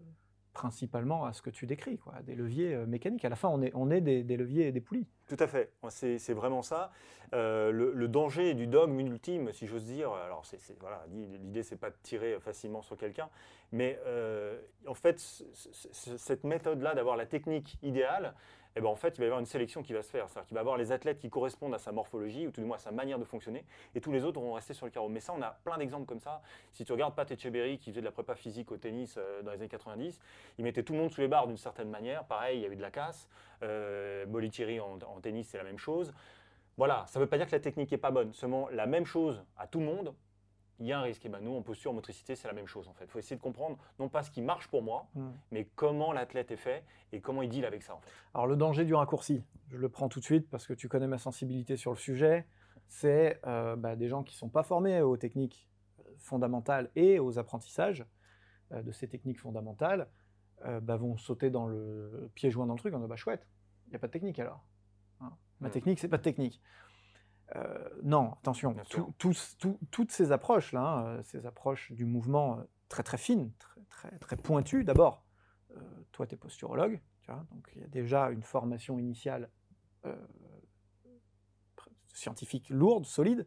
principalement 0.53 1.25
à 1.25 1.33
ce 1.33 1.43
que 1.43 1.51
tu 1.51 1.67
décris, 1.67 1.99
quoi, 1.99 2.21
des 2.23 2.35
leviers 2.35 2.75
euh, 2.75 2.87
mécaniques. 2.87 3.25
À 3.25 3.29
la 3.29 3.37
fin, 3.37 3.49
on 3.49 3.63
est, 3.63 3.73
on 3.75 3.91
est 3.91 4.01
des, 4.01 4.23
des 4.23 4.37
leviers 4.37 4.69
et 4.69 4.73
des 4.73 4.81
poulies. 4.81 5.09
Tout 5.27 5.39
à 5.41 5.47
fait, 5.47 5.73
c'est 5.89 6.35
vraiment 6.35 6.63
ça. 6.63 6.93
Euh, 7.33 7.73
le, 7.73 7.93
le 7.93 8.09
danger 8.09 8.53
du 8.55 8.67
dogme 8.67 9.01
ultime, 9.01 9.53
si 9.53 9.67
j'ose 9.67 9.87
dire, 9.87 10.13
alors 10.13 10.45
c'est 10.45 10.61
voilà, 10.79 11.05
l'idée 11.11 11.63
c'est 11.63 11.77
pas 11.77 11.91
de 11.91 11.97
tirer 12.03 12.39
facilement 12.41 12.83
sur 12.83 12.97
quelqu'un, 12.97 13.31
mais 13.73 13.99
euh, 14.05 14.61
en 14.87 14.95
fait, 14.95 15.19
cette 15.19 16.45
méthode-là 16.45 16.95
d'avoir 16.95 17.17
la 17.17 17.27
technique 17.27 17.79
idéale, 17.83 18.35
eh 18.77 18.81
ben 18.81 18.89
en 18.89 18.97
fait, 18.97 19.17
il 19.17 19.19
va 19.19 19.25
y 19.25 19.27
avoir 19.27 19.41
une 19.41 19.47
sélection 19.47 19.83
qui 19.83 19.93
va 19.93 20.03
se 20.03 20.11
faire. 20.11 20.29
C'est-à-dire 20.29 20.47
qu'il 20.49 20.55
va 20.55 20.61
avoir 20.61 20.77
les 20.77 20.91
athlètes 20.91 21.19
qui 21.19 21.31
correspondent 21.31 21.75
à 21.75 21.79
sa 21.79 21.93
morphologie, 21.93 22.47
ou 22.47 22.51
tout 22.51 22.61
du 22.61 22.67
moins 22.67 22.77
à 22.77 22.81
sa 22.81 22.91
manière 22.91 23.19
de 23.19 23.25
fonctionner, 23.25 23.65
et 23.95 24.01
tous 24.01 24.11
les 24.11 24.25
autres 24.25 24.41
vont 24.41 24.53
rester 24.53 24.75
sur 24.75 24.87
le 24.87 24.91
carreau. 24.91 25.09
Mais 25.09 25.21
ça, 25.21 25.33
on 25.37 25.43
a 25.43 25.51
plein 25.65 25.79
d'exemples 25.79 26.07
comme 26.07 26.21
ça. 26.21 26.43
Si 26.73 26.85
tu 26.85 26.93
regardes 26.93 27.15
Pat 27.15 27.31
Etcheberry, 27.31 27.79
qui 27.79 27.91
faisait 27.91 28.01
de 28.01 28.07
la 28.07 28.13
prépa 28.13 28.35
physique 28.35 28.73
au 28.73 28.77
tennis 28.77 29.17
euh, 29.17 29.43
dans 29.43 29.53
les 29.53 29.59
années 29.59 29.69
90, 29.69 30.19
il 30.59 30.65
mettait 30.65 30.83
tout 30.83 30.93
le 30.93 30.99
monde 30.99 31.13
sous 31.13 31.21
les 31.21 31.29
barres 31.29 31.47
d'une 31.47 31.57
certaine 31.57 31.89
manière. 31.89 32.25
Pareil, 32.25 32.59
il 32.59 32.63
y 32.63 32.67
avait 32.67 32.77
de 32.77 32.83
la 32.83 32.91
casse. 32.91 33.29
Euh, 33.63 34.27
en, 34.27 34.99
en 35.07 35.21
tennis, 35.21 35.49
c'est 35.49 35.59
la 35.59 35.65
même 35.65 35.79
chose. 35.79 36.13
Voilà, 36.77 37.05
ça 37.07 37.21
ne 37.21 37.25
veut 37.25 37.29
pas 37.29 37.37
dire 37.37 37.47
que 37.47 37.53
la 37.53 37.61
technique 37.61 37.93
n'est 37.93 37.99
pas 37.99 38.11
bonne. 38.11 38.33
Seulement, 38.33 38.69
la 38.71 38.87
même 38.87 39.07
chose 39.07 39.45
à 39.57 39.69
tout 39.69 39.79
le 39.79 39.87
monde, 39.87 40.13
il 40.81 40.87
y 40.87 40.93
a 40.93 40.99
un 40.99 41.03
risque. 41.03 41.25
Et 41.25 41.29
ben, 41.29 41.41
nous, 41.41 41.55
en 41.55 41.63
posture, 41.63 41.91
en 41.91 41.95
motricité, 41.95 42.35
c'est 42.35 42.49
la 42.49 42.55
même 42.55 42.67
chose 42.67 42.89
en 42.89 42.93
fait. 42.95 43.05
Il 43.05 43.11
faut 43.11 43.19
essayer 43.19 43.37
de 43.37 43.41
comprendre, 43.43 43.79
non 43.99 44.09
pas 44.09 44.23
ce 44.23 44.31
qui 44.31 44.43
marche 44.43 44.69
pour 44.69 44.83
moi, 44.83 45.07
Mm. 45.15 45.29
mais 45.53 45.65
comment 45.77 46.13
l'athlète 46.13 46.51
est 46.51 46.57
fait 46.57 46.85
et 47.13 47.21
comment 47.21 47.43
il 47.43 47.49
deal 47.49 47.65
avec 47.65 47.83
ça 47.83 47.95
en 47.95 48.01
fait. 48.01 48.11
Alors 48.35 48.47
le 48.47 48.57
danger 48.57 48.85
du 48.85 48.95
raccourci, 48.95 49.43
je 49.71 49.77
le 49.79 49.89
prends 49.89 50.09
tout 50.09 50.21
de 50.21 50.25
suite 50.25 50.49
parce 50.51 50.67
que 50.67 50.73
tu 50.75 50.89
connais 50.89 51.07
ma 51.07 51.19
sensibilité 51.19 51.77
sur 51.77 51.91
le 51.93 51.97
sujet, 51.97 52.47
c'est 52.89 53.41
euh, 53.47 53.77
bah, 53.77 53.97
des 53.97 54.09
gens 54.09 54.23
qui 54.23 54.35
ne 54.35 54.39
sont 54.39 54.49
pas 54.49 54.63
formés 54.63 55.01
aux 55.01 55.17
techniques 55.17 55.69
euh, 56.01 56.03
fondamentales 56.19 56.91
et 56.97 57.19
aux 57.19 57.39
apprentissages 57.39 58.05
euh, 58.73 58.83
de 58.83 58.93
ces 58.93 59.09
techniques 59.09 59.41
fondamentales, 59.41 60.09
euh, 60.67 60.81
bah, 60.81 60.97
vont 60.97 61.17
sauter 61.17 61.51
dans 61.51 61.67
le 61.67 62.31
pied 62.35 62.51
joint 62.51 62.67
dans 62.67 62.75
le 62.75 62.79
truc 62.79 62.93
en 62.95 62.99
disant 62.99 63.09
bah 63.09 63.17
chouette, 63.17 63.47
il 63.87 63.91
n'y 63.91 63.97
a 63.97 63.99
pas 63.99 64.07
de 64.09 64.13
technique 64.13 64.39
alors. 64.39 64.65
Hein. 65.21 65.33
Ma 65.61 65.69
Mm. 65.69 65.73
technique, 65.73 65.99
c'est 66.01 66.09
pas 66.09 66.19
de 66.19 66.23
technique. 66.23 66.61
Euh, 67.57 67.89
non, 68.03 68.33
attention, 68.41 68.75
tout- 69.19 69.35
tout- 69.59 69.79
toutes 69.91 70.11
ces 70.13 70.33
approches-là, 70.33 70.81
hein, 70.83 71.07
euh, 71.07 71.23
ces 71.25 71.47
approches 71.47 71.93
du 71.93 72.05
mouvement 72.05 72.59
euh, 72.59 72.63
très 72.89 73.03
très 73.03 73.19
fines, 73.19 73.53
très, 73.59 73.81
très, 73.91 74.19
très 74.19 74.37
pointues, 74.37 74.83
d'abord, 74.83 75.25
euh, 75.77 75.81
toi 76.13 76.27
tu 76.27 76.35
es 76.35 76.39
posturologue, 76.39 77.01
tu 77.21 77.31
vois, 77.31 77.45
donc 77.53 77.71
il 77.77 77.83
y 77.83 77.85
a 77.85 77.89
déjà 77.89 78.31
une 78.31 78.43
formation 78.43 78.99
initiale 78.99 79.51
euh, 80.07 80.15
scientifique 82.13 82.71
lourde, 82.71 83.05
solide. 83.07 83.47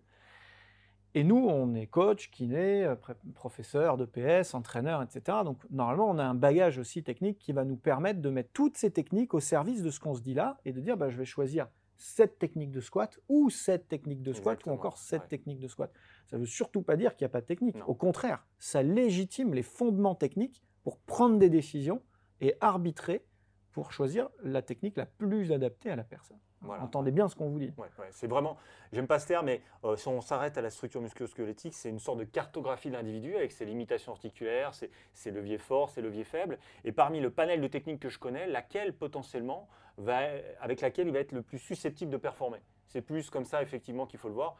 Et 1.13 1.23
nous, 1.23 1.37
on 1.47 1.73
est 1.73 1.87
coach, 1.87 2.29
kiné, 2.29 2.93
professeur 3.33 3.97
de 3.97 4.05
PS, 4.05 4.53
entraîneur, 4.53 5.01
etc. 5.01 5.39
Donc 5.43 5.57
normalement, 5.71 6.07
on 6.09 6.19
a 6.19 6.23
un 6.23 6.35
bagage 6.35 6.77
aussi 6.77 7.01
technique 7.03 7.39
qui 7.39 7.53
va 7.53 7.63
nous 7.63 7.77
permettre 7.77 8.21
de 8.21 8.29
mettre 8.29 8.51
toutes 8.53 8.77
ces 8.77 8.91
techniques 8.91 9.33
au 9.33 9.39
service 9.39 9.81
de 9.81 9.89
ce 9.89 9.99
qu'on 9.99 10.13
se 10.13 10.21
dit 10.21 10.35
là 10.35 10.59
et 10.65 10.73
de 10.73 10.79
dire 10.79 10.95
bah, 10.95 11.09
je 11.09 11.17
vais 11.17 11.25
choisir 11.25 11.67
cette 11.97 12.39
technique 12.39 12.71
de 12.71 12.81
squat 12.81 13.19
ou 13.27 13.49
cette 13.49 13.87
technique 13.87 14.21
de 14.21 14.33
squat 14.33 14.53
Exactement, 14.53 14.75
ou 14.75 14.77
encore 14.77 14.97
cette 14.97 15.23
ouais. 15.23 15.27
technique 15.27 15.59
de 15.59 15.67
squat. 15.67 15.91
Ça 16.25 16.37
ne 16.37 16.41
veut 16.41 16.47
surtout 16.47 16.81
pas 16.81 16.95
dire 16.95 17.15
qu'il 17.15 17.25
n'y 17.25 17.29
a 17.29 17.33
pas 17.33 17.41
de 17.41 17.45
technique. 17.45 17.75
Non. 17.75 17.85
Au 17.85 17.95
contraire, 17.95 18.45
ça 18.59 18.83
légitime 18.83 19.53
les 19.53 19.63
fondements 19.63 20.15
techniques 20.15 20.63
pour 20.83 20.99
prendre 20.99 21.37
des 21.37 21.49
décisions 21.49 22.01
et 22.41 22.55
arbitrer 22.61 23.25
pour 23.71 23.91
choisir 23.91 24.29
la 24.43 24.61
technique 24.61 24.97
la 24.97 25.05
plus 25.05 25.51
adaptée 25.51 25.89
à 25.89 25.95
la 25.95 26.03
personne. 26.03 26.39
Voilà. 26.61 26.83
Entendez 26.83 27.11
bien 27.11 27.27
ce 27.27 27.35
qu'on 27.35 27.49
vous 27.49 27.59
dit. 27.59 27.71
Ouais, 27.77 27.87
ouais, 27.99 28.07
c'est 28.11 28.27
vraiment, 28.27 28.57
j'aime 28.91 29.07
pas 29.07 29.19
ce 29.19 29.27
terme, 29.27 29.45
mais 29.45 29.61
euh, 29.83 29.95
si 29.95 30.07
on 30.07 30.21
s'arrête 30.21 30.57
à 30.57 30.61
la 30.61 30.69
structure 30.69 31.01
musculo-squelettique, 31.01 31.75
c'est 31.75 31.89
une 31.89 31.99
sorte 31.99 32.17
de 32.17 32.23
cartographie 32.23 32.89
de 32.89 32.95
l'individu 32.95 33.35
avec 33.35 33.51
ses 33.51 33.65
limitations 33.65 34.11
articulaires, 34.11 34.73
ses, 34.73 34.89
ses 35.13 35.31
leviers 35.31 35.59
forts, 35.59 35.89
ses 35.91 36.01
leviers 36.01 36.23
faibles. 36.23 36.57
Et 36.83 36.91
parmi 36.91 37.19
le 37.19 37.29
panel 37.29 37.61
de 37.61 37.67
techniques 37.67 38.01
que 38.01 38.09
je 38.09 38.17
connais, 38.17 38.47
laquelle 38.47 38.93
potentiellement, 38.93 39.67
va, 39.97 40.19
avec 40.59 40.81
laquelle 40.81 41.07
il 41.07 41.13
va 41.13 41.19
être 41.19 41.31
le 41.31 41.41
plus 41.41 41.59
susceptible 41.59 42.11
de 42.11 42.17
performer? 42.17 42.59
C'est 42.87 43.01
plus 43.01 43.29
comme 43.29 43.45
ça, 43.45 43.61
effectivement, 43.61 44.05
qu'il 44.05 44.19
faut 44.19 44.29
le 44.29 44.33
voir. 44.33 44.55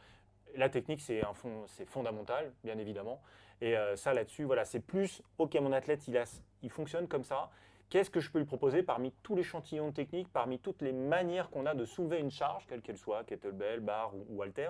La 0.56 0.70
technique, 0.70 1.01
c'est 1.01 1.25
un 1.25 1.34
fond, 1.34 1.63
c'est 1.68 1.86
fondamental, 1.89 2.54
bien 2.63 2.77
évidemment. 2.77 3.22
Et 3.60 3.75
euh, 3.75 3.96
ça, 3.96 4.13
là-dessus, 4.13 4.44
voilà, 4.44 4.66
c'est 4.66 4.80
plus, 4.80 5.22
ok, 5.38 5.56
mon 5.56 5.72
athlète, 5.72 6.08
il, 6.08 6.18
a, 6.18 6.25
il 6.62 6.70
fonctionne 6.70 7.08
comme 7.08 7.24
ça. 7.24 7.50
Qu'est-ce 7.89 8.10
que 8.10 8.20
je 8.20 8.29
peux 8.29 8.39
lui 8.39 8.46
proposer 8.46 8.84
parmi 8.84 9.13
tous 9.24 9.36
l'échantillon 9.36 9.89
de 9.89 9.94
techniques, 9.94 10.27
parmi 10.32 10.60
toutes 10.60 10.82
les 10.82 10.91
manières 10.91 11.50
qu'on 11.50 11.65
a 11.65 11.74
de 11.74 11.86
soulever 11.86 12.20
une 12.20 12.32
charge, 12.32 12.65
quelle 12.67 12.82
qu'elle 12.82 12.98
soit, 12.98 13.24
kettlebell, 13.24 13.79
bar 13.79 14.13
ou, 14.15 14.25
ou 14.29 14.41
halter, 14.41 14.70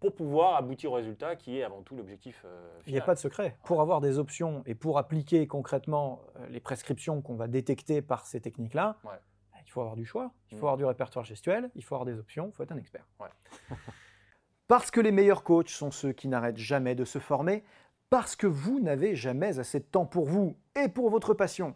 pour 0.00 0.14
pouvoir 0.14 0.56
aboutir 0.56 0.92
au 0.92 0.94
résultat 0.94 1.36
qui 1.36 1.58
est 1.58 1.62
avant 1.62 1.82
tout 1.82 1.94
l'objectif 1.96 2.42
euh, 2.44 2.68
Il 2.86 2.92
n'y 2.92 2.98
a 2.98 3.02
final. 3.02 3.06
pas 3.06 3.14
de 3.14 3.20
secret. 3.20 3.56
Pour 3.64 3.80
avoir 3.80 4.00
des 4.00 4.18
options 4.18 4.62
et 4.66 4.74
pour 4.74 4.98
appliquer 4.98 5.46
concrètement 5.46 6.20
euh, 6.36 6.46
les 6.48 6.60
prescriptions 6.60 7.22
qu'on 7.22 7.36
va 7.36 7.46
détecter 7.48 8.02
par 8.02 8.26
ces 8.26 8.40
techniques-là, 8.40 8.98
Ouais. 9.04 9.10
bah, 9.52 9.58
il 9.64 9.70
faut 9.70 9.80
avoir 9.80 9.96
du 9.96 10.04
choix, 10.04 10.32
il 10.50 10.56
faut 10.56 10.64
Mm. 10.64 10.68
avoir 10.68 10.76
du 10.78 10.84
répertoire 10.84 11.24
gestuel, 11.24 11.70
il 11.76 11.84
faut 11.84 11.94
avoir 11.94 12.06
des 12.06 12.18
options, 12.18 12.48
il 12.48 12.52
faut 12.52 12.62
être 12.64 12.72
un 12.72 12.76
expert. 12.78 13.06
Ouais. 13.20 13.28
parce 14.68 14.90
que 14.90 15.00
les 15.00 15.12
meilleurs 15.12 15.44
coachs 15.44 15.68
sont 15.68 15.90
ceux 15.90 16.12
qui 16.12 16.26
n'arrêtent 16.28 16.58
jamais 16.58 16.94
de 16.94 17.04
se 17.04 17.18
former, 17.18 17.64
parce 18.10 18.36
que 18.36 18.46
vous 18.46 18.80
n'avez 18.80 19.14
jamais 19.16 19.58
assez 19.58 19.80
de 19.80 19.84
temps 19.84 20.06
pour 20.06 20.26
vous 20.26 20.56
et 20.82 20.88
pour 20.88 21.10
votre 21.10 21.34
passion, 21.34 21.74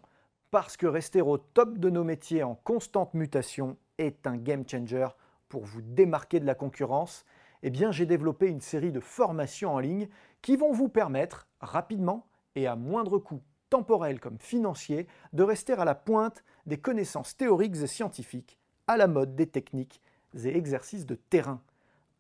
parce 0.53 0.77
que 0.77 0.87
rester 0.87 1.23
au 1.23 1.39
top 1.39 1.79
de 1.79 1.89
nos 1.89 2.05
métiers 2.05 2.43
en 2.43 2.55
constante 2.55 3.15
mutation 3.15 3.79
est 3.97 4.27
un 4.27 4.37
game 4.37 4.69
changer 4.69 5.09
pour 5.49 5.65
vous 5.65 5.81
démarquer 5.81 6.41
de 6.41 6.45
la 6.45 6.55
concurrence, 6.55 7.25
eh 7.63 7.71
bien 7.71 7.91
j'ai 7.91 8.05
développé 8.05 8.49
une 8.49 8.61
série 8.61 8.93
de 8.93 9.01
formations 9.01 9.73
en 9.73 9.79
ligne 9.79 10.09
qui 10.43 10.57
vont 10.57 10.71
vous 10.71 10.91
permettre 10.91 11.49
rapidement 11.63 12.27
et 12.55 12.67
à 12.67 12.77
moindre 12.77 13.19
coût 13.19 13.41
temporel 13.71 14.21
comme 14.21 14.39
financier 14.39 15.07
de 15.33 15.43
rester 15.43 15.73
à 15.73 15.87
la 15.87 15.95
pointe 15.95 16.45
des 16.67 16.77
connaissances 16.77 17.35
théoriques 17.35 17.77
et 17.77 17.87
scientifiques, 17.87 18.59
à 18.89 18.99
la 18.99 19.07
mode 19.07 19.35
des 19.35 19.47
techniques 19.47 20.03
et 20.45 20.55
exercices 20.55 21.07
de 21.07 21.15
terrain. 21.15 21.63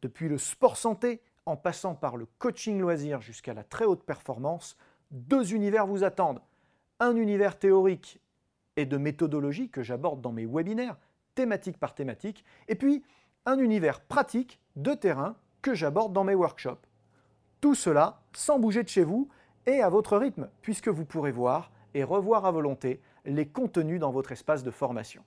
Depuis 0.01 0.31
le 0.31 0.39
sport 0.39 0.79
santé, 0.79 1.21
en 1.45 1.59
passant 1.59 1.95
par 1.95 2.17
le 2.17 2.27
coaching 2.39 2.81
loisir 2.81 3.21
jusqu'à 3.21 3.53
la 3.53 3.62
très 3.62 3.85
haute 3.85 4.05
performance, 4.05 4.79
deux 5.11 5.53
univers 5.53 5.87
vous 5.87 6.03
attendent. 6.03 6.41
Un 6.99 7.17
univers 7.17 7.59
théorique 7.59 8.22
et 8.76 8.87
de 8.87 8.97
méthodologie 8.97 9.69
que 9.69 9.83
j'aborde 9.83 10.21
dans 10.21 10.33
mes 10.33 10.47
webinaires, 10.47 10.97
thématique 11.35 11.79
par 11.79 11.95
thématique, 11.95 12.45
et 12.69 12.75
puis 12.75 13.02
un 13.47 13.59
univers 13.59 14.00
pratique 14.00 14.61
de 14.76 14.95
terrain 14.95 15.37
que 15.62 15.75
j'aborde 15.75 16.12
dans 16.12 16.25
mes 16.25 16.35
workshops. 16.35 16.87
Tout 17.61 17.75
cela 17.75 18.23
sans 18.35 18.59
bouger 18.59 18.83
de 18.83 18.88
chez 18.88 19.05
vous 19.05 19.29
et 19.67 19.81
à 19.81 19.88
votre 19.88 20.17
rythme, 20.17 20.49
puisque 20.62 20.88
vous 20.88 21.05
pourrez 21.05 21.33
voir 21.33 21.71
et 21.95 22.05
revoir 22.05 22.45
à 22.47 22.50
volonté 22.50 23.00
les 23.25 23.47
contenus 23.47 24.00
dans 24.00 24.11
votre 24.11 24.33
espace 24.33 24.64
de 24.64 24.71
formation. 24.71 25.23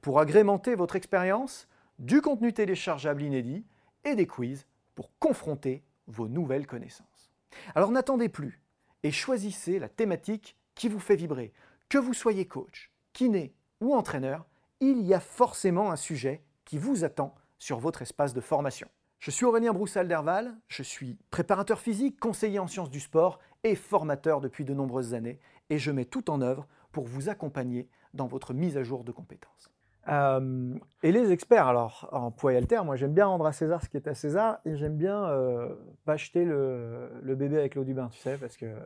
Pour 0.00 0.20
agrémenter 0.20 0.74
votre 0.74 0.96
expérience, 0.96 1.68
du 1.98 2.22
contenu 2.22 2.52
téléchargeable 2.52 3.22
inédit 3.22 3.64
et 4.04 4.14
des 4.14 4.26
quiz 4.26 4.66
pour 4.94 5.10
confronter 5.18 5.82
vos 6.06 6.28
nouvelles 6.28 6.66
connaissances. 6.66 7.30
Alors 7.74 7.90
n'attendez 7.90 8.28
plus 8.28 8.62
et 9.02 9.12
choisissez 9.12 9.78
la 9.78 9.88
thématique 9.88 10.56
qui 10.74 10.88
vous 10.88 10.98
fait 10.98 11.16
vibrer. 11.16 11.52
Que 11.90 11.98
vous 11.98 12.14
soyez 12.14 12.44
coach, 12.44 12.92
kiné 13.12 13.52
ou 13.80 13.96
entraîneur, 13.96 14.46
il 14.78 15.00
y 15.00 15.12
a 15.12 15.18
forcément 15.18 15.90
un 15.90 15.96
sujet 15.96 16.40
qui 16.64 16.78
vous 16.78 17.02
attend 17.02 17.34
sur 17.58 17.80
votre 17.80 18.00
espace 18.00 18.32
de 18.32 18.40
formation. 18.40 18.86
Je 19.18 19.32
suis 19.32 19.44
Aurélien 19.44 19.72
Broussal-Derval, 19.72 20.56
je 20.68 20.84
suis 20.84 21.18
préparateur 21.32 21.80
physique, 21.80 22.20
conseiller 22.20 22.60
en 22.60 22.68
sciences 22.68 22.90
du 22.90 23.00
sport 23.00 23.40
et 23.64 23.74
formateur 23.74 24.40
depuis 24.40 24.64
de 24.64 24.72
nombreuses 24.72 25.14
années 25.14 25.40
et 25.68 25.78
je 25.78 25.90
mets 25.90 26.04
tout 26.04 26.30
en 26.30 26.42
œuvre 26.42 26.68
pour 26.92 27.06
vous 27.06 27.28
accompagner 27.28 27.88
dans 28.14 28.28
votre 28.28 28.54
mise 28.54 28.76
à 28.76 28.84
jour 28.84 29.02
de 29.02 29.10
compétences. 29.10 29.72
Euh, 30.06 30.72
et 31.02 31.10
les 31.10 31.32
experts, 31.32 31.66
alors 31.66 32.08
en 32.12 32.30
poids 32.30 32.52
et 32.52 32.56
haltère, 32.56 32.84
moi 32.84 32.94
j'aime 32.94 33.14
bien 33.14 33.26
rendre 33.26 33.46
à 33.46 33.52
César 33.52 33.82
ce 33.82 33.88
qui 33.88 33.96
est 33.96 34.06
à 34.06 34.14
César 34.14 34.60
et 34.64 34.76
j'aime 34.76 34.96
bien 34.96 35.24
euh, 35.24 35.74
pas 36.04 36.16
jeter 36.16 36.44
le 36.44 37.34
bébé 37.34 37.58
avec 37.58 37.74
l'eau 37.74 37.82
du 37.82 37.94
bain, 37.94 38.10
tu 38.12 38.20
sais, 38.20 38.38
parce 38.38 38.56
que 38.56 38.76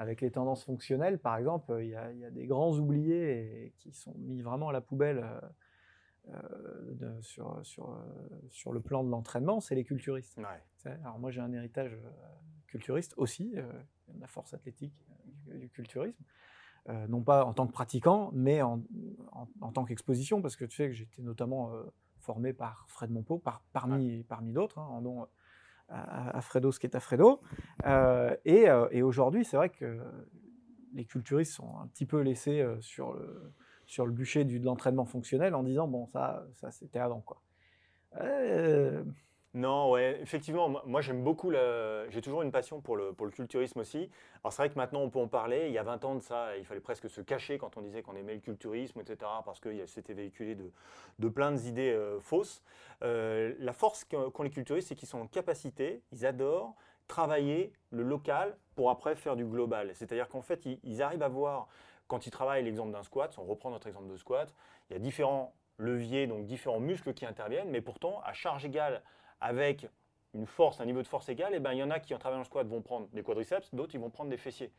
avec 0.00 0.22
les 0.22 0.30
tendances 0.30 0.64
fonctionnelles, 0.64 1.18
par 1.18 1.36
exemple, 1.36 1.76
il 1.82 1.88
y, 1.90 1.94
a, 1.94 2.10
il 2.10 2.18
y 2.18 2.24
a 2.24 2.30
des 2.30 2.46
grands 2.46 2.74
oubliés 2.78 3.66
et 3.66 3.70
qui 3.76 3.92
sont 3.92 4.14
mis 4.16 4.40
vraiment 4.40 4.70
à 4.70 4.72
la 4.72 4.80
poubelle 4.80 5.18
euh, 5.22 5.40
euh, 6.30 6.94
de- 6.94 7.20
sur, 7.20 7.60
sur, 7.64 7.90
euh, 7.90 7.96
sur 8.48 8.72
le 8.72 8.80
plan 8.80 9.04
de 9.04 9.10
l'entraînement, 9.10 9.60
c'est 9.60 9.74
les 9.74 9.84
culturistes. 9.84 10.38
Ouais. 10.38 10.90
Alors 11.04 11.18
moi 11.18 11.30
j'ai 11.30 11.42
un 11.42 11.52
héritage 11.52 11.94
culturiste 12.66 13.12
aussi, 13.18 13.50
de 13.50 14.20
la 14.20 14.26
force 14.26 14.54
athlétique, 14.54 14.94
du, 15.46 15.68
culturisme. 15.68 16.24
Euh, 16.88 17.06
non 17.08 17.20
pas 17.20 17.44
en 17.44 17.52
tant 17.52 17.66
que 17.66 17.72
pratiquant, 17.72 18.30
mais 18.32 18.62
en, 18.62 18.82
en- 19.32 19.48
en 19.60 19.70
tant 19.70 19.84
qu'exposition, 19.84 20.40
parce 20.40 20.56
que 20.56 20.64
tu 20.64 20.76
sais 20.76 20.86
que 20.88 20.94
j'étais 20.94 21.20
notamment 21.20 21.74
euh, 21.74 21.82
formé 22.20 22.54
par 22.54 22.86
Fred 22.88 23.10
Monpot, 23.10 23.38
par, 23.38 23.62
parmi, 23.74 24.22
parmi 24.24 24.52
d'autres, 24.54 24.78
hein, 24.78 24.86
en 24.90 25.02
dont 25.02 25.26
à, 25.90 26.40
Fredo, 26.40 26.72
ce 26.72 26.78
qui 26.78 26.86
est 26.86 26.96
à 26.96 27.00
Fredo. 27.00 27.40
Euh, 27.86 28.34
et 28.44 28.68
euh, 28.68 28.88
et 28.90 29.02
aujourd'hui, 29.02 29.44
c'est 29.44 29.56
vrai 29.56 29.70
que 29.70 29.98
les 30.92 31.04
culturistes 31.04 31.52
sont 31.52 31.78
un 31.78 31.86
petit 31.88 32.06
peu 32.06 32.20
laissés 32.20 32.60
euh, 32.60 32.80
sur, 32.80 33.12
le, 33.12 33.52
sur 33.86 34.06
le 34.06 34.12
bûcher 34.12 34.44
du, 34.44 34.58
de 34.58 34.64
l'entraînement 34.64 35.04
fonctionnel 35.04 35.54
en 35.54 35.62
disant 35.62 35.88
bon, 35.88 36.06
ça, 36.06 36.46
ça 36.54 36.70
c'était 36.70 36.98
avant. 36.98 37.20
Quoi. 37.20 37.42
Non, 39.52 39.90
ouais, 39.90 40.20
effectivement, 40.22 40.68
moi 40.86 41.00
j'aime 41.00 41.24
beaucoup, 41.24 41.50
j'ai 41.50 42.20
toujours 42.20 42.42
une 42.42 42.52
passion 42.52 42.80
pour 42.80 42.96
le, 42.96 43.12
pour 43.12 43.26
le 43.26 43.32
culturisme 43.32 43.80
aussi. 43.80 44.08
Alors 44.44 44.52
c'est 44.52 44.62
vrai 44.62 44.70
que 44.70 44.76
maintenant 44.76 45.00
on 45.00 45.10
peut 45.10 45.18
en 45.18 45.26
parler, 45.26 45.66
il 45.66 45.72
y 45.72 45.78
a 45.78 45.82
20 45.82 46.04
ans 46.04 46.14
de 46.14 46.20
ça, 46.20 46.56
il 46.56 46.64
fallait 46.64 46.80
presque 46.80 47.10
se 47.10 47.20
cacher 47.20 47.58
quand 47.58 47.76
on 47.76 47.80
disait 47.80 48.00
qu'on 48.02 48.14
aimait 48.14 48.34
le 48.34 48.40
culturisme, 48.40 49.00
etc., 49.00 49.28
parce 49.44 49.58
que 49.58 49.86
c'était 49.86 50.12
véhiculé 50.14 50.54
de, 50.54 50.70
de 51.18 51.28
plein 51.28 51.50
d'idées 51.50 51.90
euh, 51.90 52.20
fausses. 52.20 52.62
Euh, 53.02 53.52
la 53.58 53.72
force 53.72 54.04
qu'ont 54.04 54.42
les 54.44 54.50
culturistes, 54.50 54.86
c'est 54.86 54.94
qu'ils 54.94 55.08
sont 55.08 55.18
en 55.18 55.26
capacité, 55.26 56.00
ils 56.12 56.24
adorent 56.24 56.76
travailler 57.08 57.72
le 57.90 58.04
local 58.04 58.56
pour 58.76 58.88
après 58.90 59.16
faire 59.16 59.34
du 59.34 59.44
global. 59.44 59.90
C'est-à-dire 59.94 60.28
qu'en 60.28 60.42
fait, 60.42 60.64
ils, 60.64 60.78
ils 60.84 61.02
arrivent 61.02 61.24
à 61.24 61.28
voir, 61.28 61.66
quand 62.06 62.24
ils 62.24 62.30
travaillent 62.30 62.62
l'exemple 62.62 62.92
d'un 62.92 63.02
squat, 63.02 63.32
si 63.32 63.40
on 63.40 63.44
reprend 63.46 63.70
notre 63.70 63.88
exemple 63.88 64.12
de 64.12 64.16
squat, 64.16 64.54
il 64.88 64.92
y 64.92 64.96
a 64.96 65.00
différents 65.00 65.52
leviers, 65.76 66.28
donc 66.28 66.46
différents 66.46 66.78
muscles 66.78 67.14
qui 67.14 67.26
interviennent, 67.26 67.70
mais 67.70 67.80
pourtant, 67.80 68.20
à 68.24 68.32
charge 68.32 68.64
égale, 68.64 69.02
avec 69.40 69.88
une 70.34 70.46
force, 70.46 70.80
un 70.80 70.86
niveau 70.86 71.02
de 71.02 71.06
force 71.08 71.28
égal, 71.28 71.52
et 71.52 71.56
eh 71.56 71.60
ben, 71.60 71.72
il 71.72 71.78
y 71.78 71.82
en 71.82 71.90
a 71.90 71.98
qui 71.98 72.14
en 72.14 72.18
travaillant 72.18 72.40
le 72.40 72.44
squat 72.44 72.66
vont 72.66 72.82
prendre 72.82 73.08
des 73.12 73.22
quadriceps, 73.22 73.74
d'autres 73.74 73.94
ils 73.94 74.00
vont 74.00 74.10
prendre 74.10 74.30
des 74.30 74.36
fessiers. 74.36 74.72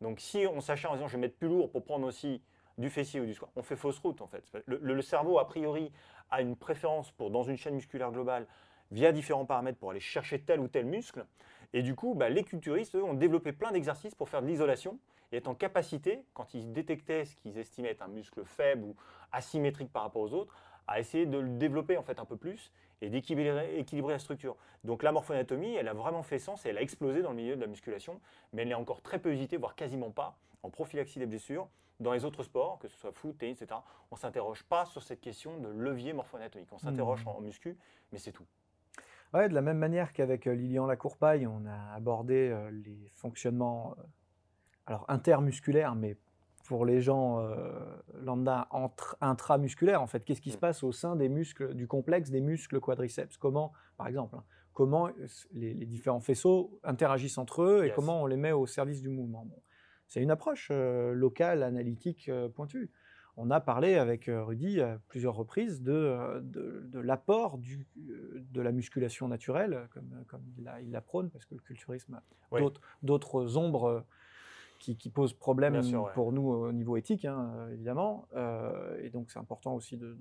Donc 0.00 0.20
si 0.20 0.46
on 0.50 0.60
s'acharne 0.60 0.94
en 0.94 0.96
disant 0.96 1.08
je 1.08 1.16
vais 1.16 1.20
mettre 1.20 1.36
plus 1.36 1.48
lourd 1.48 1.70
pour 1.70 1.84
prendre 1.84 2.06
aussi 2.06 2.42
du 2.78 2.90
fessier 2.90 3.20
ou 3.20 3.26
du 3.26 3.34
squat, 3.34 3.50
on 3.56 3.62
fait 3.62 3.76
fausse 3.76 3.98
route 3.98 4.20
en 4.20 4.26
fait. 4.26 4.44
Le, 4.66 5.02
cerveau 5.02 5.38
a 5.38 5.46
priori 5.46 5.92
a 6.30 6.40
une 6.40 6.56
préférence 6.56 7.10
pour 7.12 7.30
dans 7.30 7.42
une 7.42 7.56
chaîne 7.56 7.74
musculaire 7.74 8.10
globale 8.10 8.46
via 8.90 9.12
différents 9.12 9.46
paramètres 9.46 9.78
pour 9.78 9.90
aller 9.90 10.00
chercher 10.00 10.40
tel 10.40 10.60
ou 10.60 10.68
tel 10.68 10.86
muscle. 10.86 11.26
Et 11.72 11.82
du 11.82 11.94
coup, 11.94 12.14
bah, 12.14 12.28
les 12.28 12.44
culturistes, 12.44 12.94
eux, 12.94 13.02
ont 13.02 13.14
développé 13.14 13.52
plein 13.52 13.72
d'exercices 13.72 14.14
pour 14.14 14.28
faire 14.28 14.42
de 14.42 14.46
l'isolation 14.46 14.98
et 15.32 15.38
être 15.38 15.48
en 15.48 15.54
capacité, 15.54 16.24
quand 16.32 16.54
ils 16.54 16.72
détectaient 16.72 17.24
ce 17.24 17.34
qu'ils 17.36 17.58
estimaient 17.58 17.90
être 17.90 18.02
un 18.02 18.08
muscle 18.08 18.44
faible 18.44 18.84
ou 18.84 18.96
asymétrique 19.32 19.92
par 19.92 20.02
rapport 20.02 20.22
aux 20.22 20.32
autres, 20.32 20.54
à 20.86 21.00
essayer 21.00 21.26
de 21.26 21.38
le 21.38 21.48
développer 21.48 21.96
en 21.96 22.02
fait 22.02 22.18
un 22.18 22.24
peu 22.24 22.36
plus 22.36 22.72
et 23.00 23.10
d'équilibrer 23.10 23.78
équilibrer 23.78 24.12
la 24.12 24.18
structure. 24.18 24.56
Donc 24.84 25.02
la 25.02 25.12
morphoanatomie, 25.12 25.74
elle 25.74 25.88
a 25.88 25.94
vraiment 25.94 26.22
fait 26.22 26.38
sens 26.38 26.64
et 26.66 26.70
elle 26.70 26.78
a 26.78 26.82
explosé 26.82 27.22
dans 27.22 27.30
le 27.30 27.36
milieu 27.36 27.56
de 27.56 27.60
la 27.60 27.66
musculation, 27.66 28.20
mais 28.52 28.62
elle 28.62 28.70
est 28.70 28.74
encore 28.74 29.02
très 29.02 29.18
peu 29.18 29.32
usitée, 29.32 29.56
voire 29.56 29.74
quasiment 29.74 30.10
pas, 30.10 30.36
en 30.62 30.70
prophylaxie 30.70 31.18
des 31.18 31.26
blessures. 31.26 31.68
Dans 32.00 32.12
les 32.12 32.24
autres 32.24 32.42
sports, 32.42 32.78
que 32.80 32.88
ce 32.88 32.98
soit 32.98 33.12
foot, 33.12 33.38
tennis, 33.38 33.62
etc., 33.62 33.80
on 34.10 34.16
ne 34.16 34.20
s'interroge 34.20 34.64
pas 34.64 34.84
sur 34.84 35.02
cette 35.02 35.20
question 35.20 35.58
de 35.58 35.68
levier 35.68 36.12
morphoanatomique. 36.12 36.68
On 36.72 36.78
s'interroge 36.78 37.24
mmh. 37.24 37.28
en, 37.28 37.40
muscu, 37.40 37.76
mais 38.10 38.18
c'est 38.18 38.32
tout. 38.32 38.46
Ouais, 39.32 39.48
de 39.48 39.54
la 39.54 39.62
même 39.62 39.78
manière 39.78 40.12
qu'avec 40.12 40.46
euh, 40.46 40.54
Lilian 40.54 40.86
Lacourpaille, 40.86 41.46
on 41.46 41.64
a 41.66 41.94
abordé 41.94 42.50
euh, 42.50 42.70
les 42.70 43.10
fonctionnements 43.14 43.94
euh, 43.98 44.02
alors 44.86 45.04
intermusculaires, 45.08 45.94
mais 45.94 46.16
pour 46.64 46.86
les 46.86 47.00
gens 47.02 47.40
euh, 47.40 47.78
lambda 48.22 48.68
intramusculaires, 49.20 50.02
en 50.02 50.06
fait, 50.06 50.24
qu'est-ce 50.24 50.40
qui 50.40 50.50
se 50.50 50.56
mm. 50.56 50.60
passe 50.60 50.82
au 50.82 50.92
sein 50.92 51.14
des 51.14 51.28
muscles, 51.28 51.74
du 51.74 51.86
complexe 51.86 52.30
des 52.30 52.40
muscles 52.40 52.80
quadriceps? 52.80 53.36
Comment, 53.36 53.72
par 53.96 54.08
exemple, 54.08 54.36
hein, 54.36 54.44
comment 54.72 55.10
les, 55.52 55.74
différents 55.74 56.20
faisceaux 56.20 56.80
interagissent 56.82 57.38
entre 57.38 57.62
eux 57.62 57.84
et 57.84 57.92
comment 57.92 58.22
on 58.22 58.26
les 58.26 58.36
met 58.36 58.52
au 58.52 58.66
service 58.66 59.02
du 59.02 59.10
mouvement? 59.10 59.46
C'est 60.08 60.22
une 60.22 60.30
approche 60.30 60.68
euh, 60.70 61.12
locale, 61.12 61.62
analytique, 61.62 62.28
euh, 62.28 62.48
pointue. 62.48 62.90
On 63.36 63.50
a 63.50 63.60
parlé 63.60 63.96
avec 63.96 64.30
Rudy 64.32 64.80
à 64.80 65.00
plusieurs 65.08 65.34
reprises 65.34 65.82
de, 65.82 66.40
de, 66.40 67.00
l'apport 67.00 67.58
de 67.58 68.60
la 68.60 68.70
musculation 68.70 69.26
naturelle, 69.26 69.88
comme, 69.92 70.24
comme 70.28 70.44
il, 70.56 70.92
la, 70.92 71.00
prône, 71.00 71.30
parce 71.30 71.44
que 71.44 71.56
le 71.56 71.60
culturisme 71.60 72.20
a 72.52 72.58
d'autres 73.02 73.56
ombres 73.56 74.06
qui, 74.92 75.10
pose 75.10 75.32
problème 75.32 75.80
pour 76.14 76.32
nous 76.32 76.48
au 76.48 76.72
niveau 76.72 76.96
éthique, 76.96 77.24
hein, 77.24 77.68
évidemment. 77.72 78.28
Euh, 78.34 78.98
et 79.02 79.10
donc 79.10 79.30
c'est 79.30 79.38
important 79.38 79.74
aussi 79.74 79.96
de, 79.96 80.16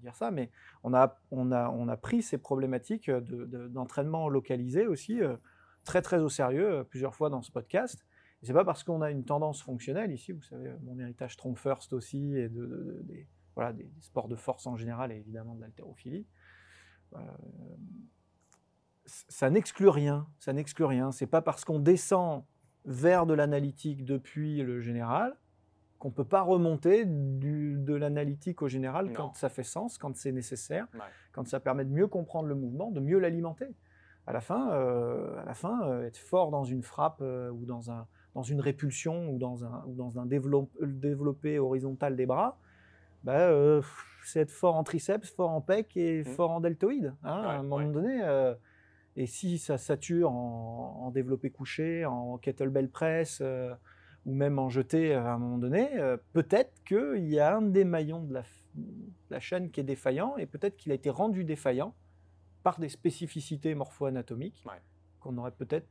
dire 0.00 0.14
ça. 0.14 0.30
Mais 0.30 0.50
on 0.84 0.94
a, 0.94 1.18
on 1.30 1.50
a, 1.50 1.68
on 1.70 1.88
a 1.88 1.96
pris 1.96 2.22
ces 2.22 2.38
problématiques 2.38 3.10
d'entraînement 3.10 4.28
localisé 4.28 4.86
aussi 4.86 5.20
euh, 5.20 5.36
très 5.84 6.02
très 6.02 6.18
au 6.18 6.28
sérieux 6.28 6.70
euh, 6.70 6.84
plusieurs 6.84 7.14
fois 7.14 7.30
dans 7.30 7.42
ce 7.42 7.50
podcast. 7.50 8.06
Et 8.42 8.46
c'est 8.46 8.52
pas 8.52 8.64
parce 8.64 8.84
qu'on 8.84 9.02
a 9.02 9.10
une 9.10 9.24
tendance 9.24 9.62
fonctionnelle 9.62 10.12
ici, 10.12 10.32
vous 10.32 10.42
savez, 10.42 10.72
mon 10.82 10.98
héritage 10.98 11.34
Strong 11.34 11.56
First 11.56 11.92
aussi, 11.92 12.36
et 12.36 12.48
de, 12.48 13.00
des, 13.04 13.28
voilà, 13.54 13.72
des, 13.72 13.90
sports 14.00 14.28
de 14.28 14.36
force 14.36 14.66
en 14.66 14.76
général, 14.76 15.12
et 15.12 15.16
évidemment 15.16 15.54
de 15.54 15.60
l'haltérophilie. 15.60 16.26
ça 19.04 19.48
n'exclut 19.48 19.88
rien, 19.88 20.26
ça 20.40 20.52
n'exclut 20.52 20.86
rien. 20.86 21.12
C'est 21.12 21.28
pas 21.28 21.40
parce 21.40 21.64
qu'on 21.64 21.78
descend 21.78 22.44
vers 22.84 23.26
de 23.26 23.34
l'analytique 23.34 24.04
depuis 24.04 24.62
le 24.62 24.80
général, 24.80 25.36
qu'on 25.98 26.08
ne 26.08 26.14
peut 26.14 26.24
pas 26.24 26.42
remonter 26.42 27.04
de 27.06 27.94
l'analytique 27.94 28.60
au 28.62 28.68
général 28.68 29.12
quand 29.12 29.36
ça 29.36 29.48
fait 29.48 29.62
sens, 29.62 29.98
quand 29.98 30.16
c'est 30.16 30.32
nécessaire, 30.32 30.88
quand 31.30 31.46
ça 31.46 31.60
permet 31.60 31.84
de 31.84 31.92
mieux 31.92 32.08
comprendre 32.08 32.48
le 32.48 32.56
mouvement, 32.56 32.90
de 32.90 32.98
mieux 33.00 33.18
l'alimenter. 33.18 33.68
À 34.26 34.32
la 34.32 34.40
fin, 34.40 34.72
euh, 34.72 35.40
à 35.40 35.44
la 35.44 35.54
fin 35.54 35.82
euh, 35.82 36.06
être 36.06 36.16
fort 36.16 36.50
dans 36.50 36.64
une 36.64 36.82
frappe 36.82 37.18
euh, 37.22 37.50
ou 37.50 37.64
dans, 37.66 37.90
un, 37.90 38.06
dans 38.34 38.42
une 38.42 38.60
répulsion 38.60 39.28
ou 39.30 39.38
dans 39.38 39.64
un, 39.64 39.82
ou 39.86 39.94
dans 39.94 40.18
un 40.18 40.26
développé 40.26 41.58
horizontal 41.58 42.14
des 42.14 42.26
bras, 42.26 42.58
bah, 43.24 43.50
c'est 44.24 44.40
être 44.40 44.50
fort 44.50 44.76
en 44.76 44.84
triceps, 44.84 45.30
fort 45.30 45.50
en 45.50 45.60
pec 45.60 45.96
et 45.96 46.22
mmh. 46.22 46.24
fort 46.24 46.50
en 46.50 46.60
deltoïde. 46.60 47.14
Hein, 47.24 47.42
à 47.44 47.58
un 47.58 47.62
moment 47.62 47.88
donné, 47.88 48.20
et 49.16 49.26
si 49.26 49.58
ça 49.58 49.78
sature 49.78 50.30
en, 50.30 51.10
développé 51.10 51.50
couché, 51.50 52.06
en 52.06 52.38
kettlebell 52.38 52.88
press, 52.88 53.40
euh, 53.42 53.74
ou 54.24 54.34
même 54.34 54.58
en 54.58 54.70
jeté 54.70 55.14
à 55.14 55.34
un 55.34 55.38
moment 55.38 55.58
donné, 55.58 55.98
euh, 55.98 56.16
peut-être 56.32 56.72
qu'il 56.84 57.28
y 57.28 57.38
a 57.38 57.56
un 57.56 57.62
des 57.62 57.84
maillons 57.84 58.22
de 58.22 58.34
la, 59.30 59.40
chaîne 59.40 59.70
qui 59.70 59.80
est 59.80 59.84
défaillant, 59.84 60.36
et 60.38 60.46
peut-être 60.46 60.76
qu'il 60.76 60.92
a 60.92 60.94
été 60.94 61.10
rendu 61.10 61.44
défaillant 61.44 61.94
par 62.62 62.78
des 62.78 62.88
spécificités 62.88 63.74
morpho-anatomiques 63.74 64.64
qu'on 65.20 65.36
aurait 65.36 65.52
peut-être 65.52 65.88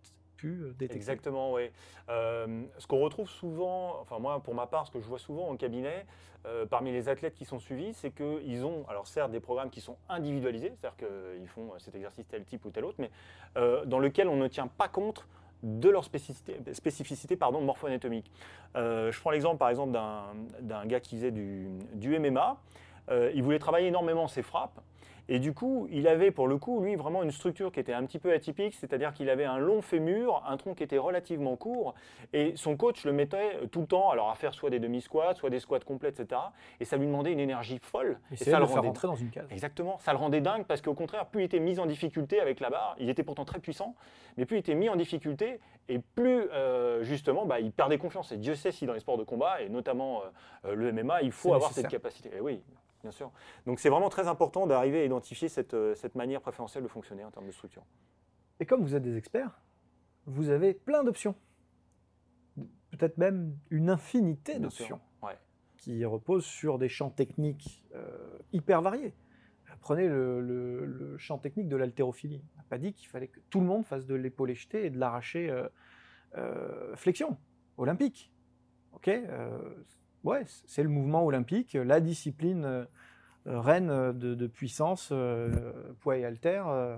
euh, 0.48 0.74
Exactement, 0.80 1.54
oui. 1.54 1.70
Euh, 2.10 2.64
ce 2.78 2.88
qu'on 2.88 3.00
retrouve 3.00 3.30
souvent, 3.30 3.98
enfin 4.02 4.20
moi 4.20 4.42
pour 4.42 4.56
ma 4.56 4.68
part, 4.68 4.88
ce 4.88 4.92
que 4.92 5.00
je 5.00 5.06
vois 5.06 5.20
souvent 5.20 5.50
en 5.50 5.56
cabinet, 5.56 6.06
euh, 6.46 6.66
parmi 6.66 6.92
les 6.92 7.10
athlètes 7.10 7.36
qui 7.36 7.46
sont 7.46 7.60
suivis, 7.60 7.94
c'est 7.94 8.12
qu'ils 8.12 8.66
ont, 8.66 8.86
alors 8.90 9.08
certes, 9.08 9.32
des 9.32 9.40
programmes 9.40 9.70
qui 9.70 9.82
sont 9.82 9.98
individualisés, 10.10 10.74
c'est-à-dire 10.80 10.98
qu'ils 10.98 11.48
font 11.48 11.72
cet 11.78 11.96
exercice 11.96 12.28
tel 12.28 12.44
type 12.44 12.66
ou 12.66 12.72
tel 12.72 12.86
autre, 12.86 12.98
mais 13.00 13.12
dans 13.86 14.00
lequel 14.00 14.28
on 14.28 14.38
ne 14.38 14.48
tient 14.48 14.68
pas 14.68 14.88
compte 14.88 15.28
de 15.64 15.90
leur 15.90 16.04
spécificité, 16.04 16.74
spécificité 16.74 17.36
pardon, 17.36 17.62
morpho-anatomique. 17.62 18.32
je 18.74 19.20
prends 19.20 19.30
l'exemple 19.30 19.58
par 19.58 19.70
exemple 19.70 19.92
d'un 19.92 20.86
gars 20.86 21.00
qui 21.00 21.18
faisait 21.18 21.32
du 21.32 22.20
MMA. 22.20 22.58
il 23.36 23.44
voulait 23.44 23.60
travailler 23.60 23.90
énormément 23.90 24.28
ses 24.28 24.42
frappes, 24.42 24.82
et 25.30 25.40
du 25.40 25.54
coup, 25.54 25.88
il 25.92 26.08
avait 26.08 26.32
pour 26.32 26.48
le 26.48 26.58
coup, 26.58 26.82
lui, 26.82 26.96
vraiment 26.96 27.24
une 27.24 27.32
structure 27.32 27.72
qui 27.72 27.80
était 27.80 27.94
un 27.94 28.06
petit 28.06 28.20
peu 28.20 28.34
atypique, 28.34 28.74
c'est-à-dire 28.74 29.14
qu'il 29.14 29.30
avait 29.30 29.46
un 29.46 29.58
long 29.58 29.82
fémur, 29.82 30.44
un 30.48 30.58
tronc 30.58 30.76
qui 30.76 30.84
était 30.84 30.98
relativement 30.98 31.56
court, 31.56 31.94
et 32.34 32.54
son 32.56 32.76
coach 32.78 33.06
le 33.06 33.14
mettait 33.14 33.68
tout 33.72 33.82
le 33.82 33.88
temps 33.88 34.10
alors 34.10 34.30
à 34.30 34.36
faire 34.36 34.54
soit 34.54 34.70
des 34.70 34.80
demi-squats, 34.80 35.36
soit 35.36 35.50
des 35.50 35.60
squats 35.60 35.80
complets, 35.80 36.10
etc. 36.10 36.42
Et 36.80 36.86
ça 36.86 36.98
lui 36.98 37.06
demandait 37.06 37.32
une 37.32 37.40
énergie 37.40 37.80
folle. 37.82 38.20
Et, 38.32 38.36
ça 38.36 38.60
le 38.60 38.66
rendait 38.66 38.88
rentrer 38.88 39.08
dans 39.08 39.16
une 39.16 39.30
case. 39.30 39.48
Exactement, 39.52 39.98
ça 40.00 40.12
le 40.12 40.18
rendait 40.18 40.42
dingue 40.42 40.66
parce 40.66 40.82
qu'au 40.82 40.94
contraire, 40.94 41.28
plus 41.28 41.42
il 41.42 41.46
était 41.46 41.60
mis 41.60 41.80
en 41.80 41.86
difficulté 41.86 42.40
avec 42.40 42.60
la 42.60 42.70
barre, 42.70 42.96
il 43.00 43.10
était 43.10 43.24
pourtant 43.24 43.46
très 43.46 43.60
puissant, 43.60 43.96
mais 44.38 44.46
plus 44.46 44.58
il 44.58 44.60
était 44.60 44.76
mis 44.76 44.90
en 44.90 44.96
difficulté, 44.96 45.60
et 45.90 46.00
plus 46.00 46.50
euh, 46.52 47.04
justement, 47.04 47.46
bah, 47.46 47.60
il 47.60 47.72
perdait 47.72 47.98
confiance. 47.98 48.32
Et 48.32 48.38
Dieu 48.38 48.56
sait 48.56 48.72
si 48.72 48.86
dans 48.86 48.94
les 48.94 49.00
sports 49.00 49.18
de 49.18 49.24
combat, 49.24 49.62
et 49.62 49.70
notamment 49.70 50.22
euh, 50.66 50.76
le 50.76 50.92
MMA, 50.92 51.22
il 51.24 51.32
faut 51.32 51.54
avoir 51.54 51.72
cette 51.72 51.88
capacité. 51.88 52.32
Et 52.36 52.40
oui, 52.40 52.62
Bien 53.02 53.12
sûr. 53.12 53.32
Donc 53.66 53.80
c'est 53.80 53.90
vraiment 53.90 54.10
très 54.10 54.28
important 54.28 54.68
d'arriver 54.68 55.02
à 55.02 55.06
identifier 55.06 55.50
cette, 55.50 55.74
euh, 55.74 55.96
cette, 55.96 56.16
manière 56.16 56.42
préférentielle 56.42 56.84
de 56.84 56.88
fonctionner 56.88 57.24
en 57.24 57.32
termes 57.32 57.48
de 57.48 57.52
structure. 57.52 57.84
Et 58.60 58.66
comme 58.66 58.82
vous 58.82 58.96
êtes 58.96 59.02
des 59.04 59.18
experts, 59.18 59.60
vous 60.26 60.50
avez 60.50 60.74
plein 60.74 61.04
d'options. 61.04 61.36
Peut-être 62.92 63.18
même 63.18 63.58
une 63.70 63.90
infinité 63.90 64.60
d'options 64.60 65.00
qui 65.78 66.06
reposent 66.06 66.46
sur 66.46 66.78
des 66.78 66.90
champs 66.90 67.10
techniques 67.10 67.84
euh, 67.96 68.38
hyper 68.54 68.84
variés. 68.84 69.16
Prenez 69.80 70.08
le, 70.08 71.16
champ 71.18 71.40
technique 71.40 71.68
de 71.68 71.76
l'haltérophilie. 71.76 72.44
On 72.54 72.58
n'a 72.58 72.66
pas 72.70 72.78
dit 72.78 72.94
qu'il 72.94 73.08
fallait 73.08 73.30
que 73.30 73.40
tout 73.50 73.60
le 73.60 73.66
monde 73.66 73.84
fasse 73.84 74.06
de 74.06 74.14
l'épaule 74.14 74.54
jetée 74.54 74.86
et 74.86 74.90
de 74.92 75.00
l'arracher 75.00 75.50
euh, 76.38 76.96
flexion 76.96 77.36
olympique. 77.78 78.32
Ok 78.94 79.10
ouais, 80.24 80.44
c'est 80.66 80.84
le 80.84 80.90
mouvement 80.90 81.26
olympique, 81.26 81.74
la 81.74 82.00
discipline 82.00 82.88
euh, 83.48 83.60
reine 83.60 84.12
de, 84.14 84.48
puissance, 84.48 85.10
euh, 85.12 85.94
poids 86.00 86.18
et 86.18 86.26
haltère 86.26 86.68
euh, 86.68 86.96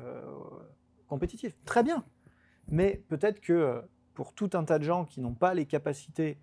compétitif. 1.08 1.56
Très 1.64 1.84
bien. 1.84 2.04
Mais 2.70 3.02
peut-être 3.08 3.40
que 3.40 3.82
pour 4.14 4.34
tout 4.34 4.50
un 4.54 4.66
tas 4.66 4.78
de 4.78 4.84
gens 4.84 5.06
qui 5.06 5.22
n'ont 5.22 5.34
pas 5.34 5.54
les 5.54 5.66
capacités, 5.66 6.38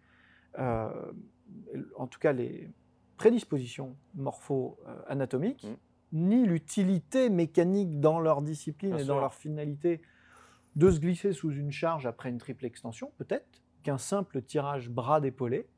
en 0.58 2.06
tout 2.10 2.18
cas 2.18 2.32
les 2.32 2.70
prédispositions 3.16 3.96
morpho-anatomiques, 4.14 5.64
mm. 5.64 5.76
ni 6.12 6.46
l'utilité 6.46 7.30
mécanique 7.30 8.00
dans 8.00 8.20
leur 8.20 8.42
discipline 8.42 8.98
et 8.98 9.04
dans 9.04 9.20
leur 9.20 9.34
finalité 9.34 10.02
de 10.76 10.90
se 10.90 11.00
glisser 11.00 11.32
sous 11.32 11.52
une 11.52 11.72
charge 11.72 12.06
après 12.06 12.28
une 12.28 12.38
triple 12.38 12.64
extension, 12.64 13.12
peut-être 13.18 13.62
qu'un 13.82 13.98
simple 13.98 14.42
tirage 14.42 14.90
bras 14.90 15.20
d'épaulé 15.20 15.68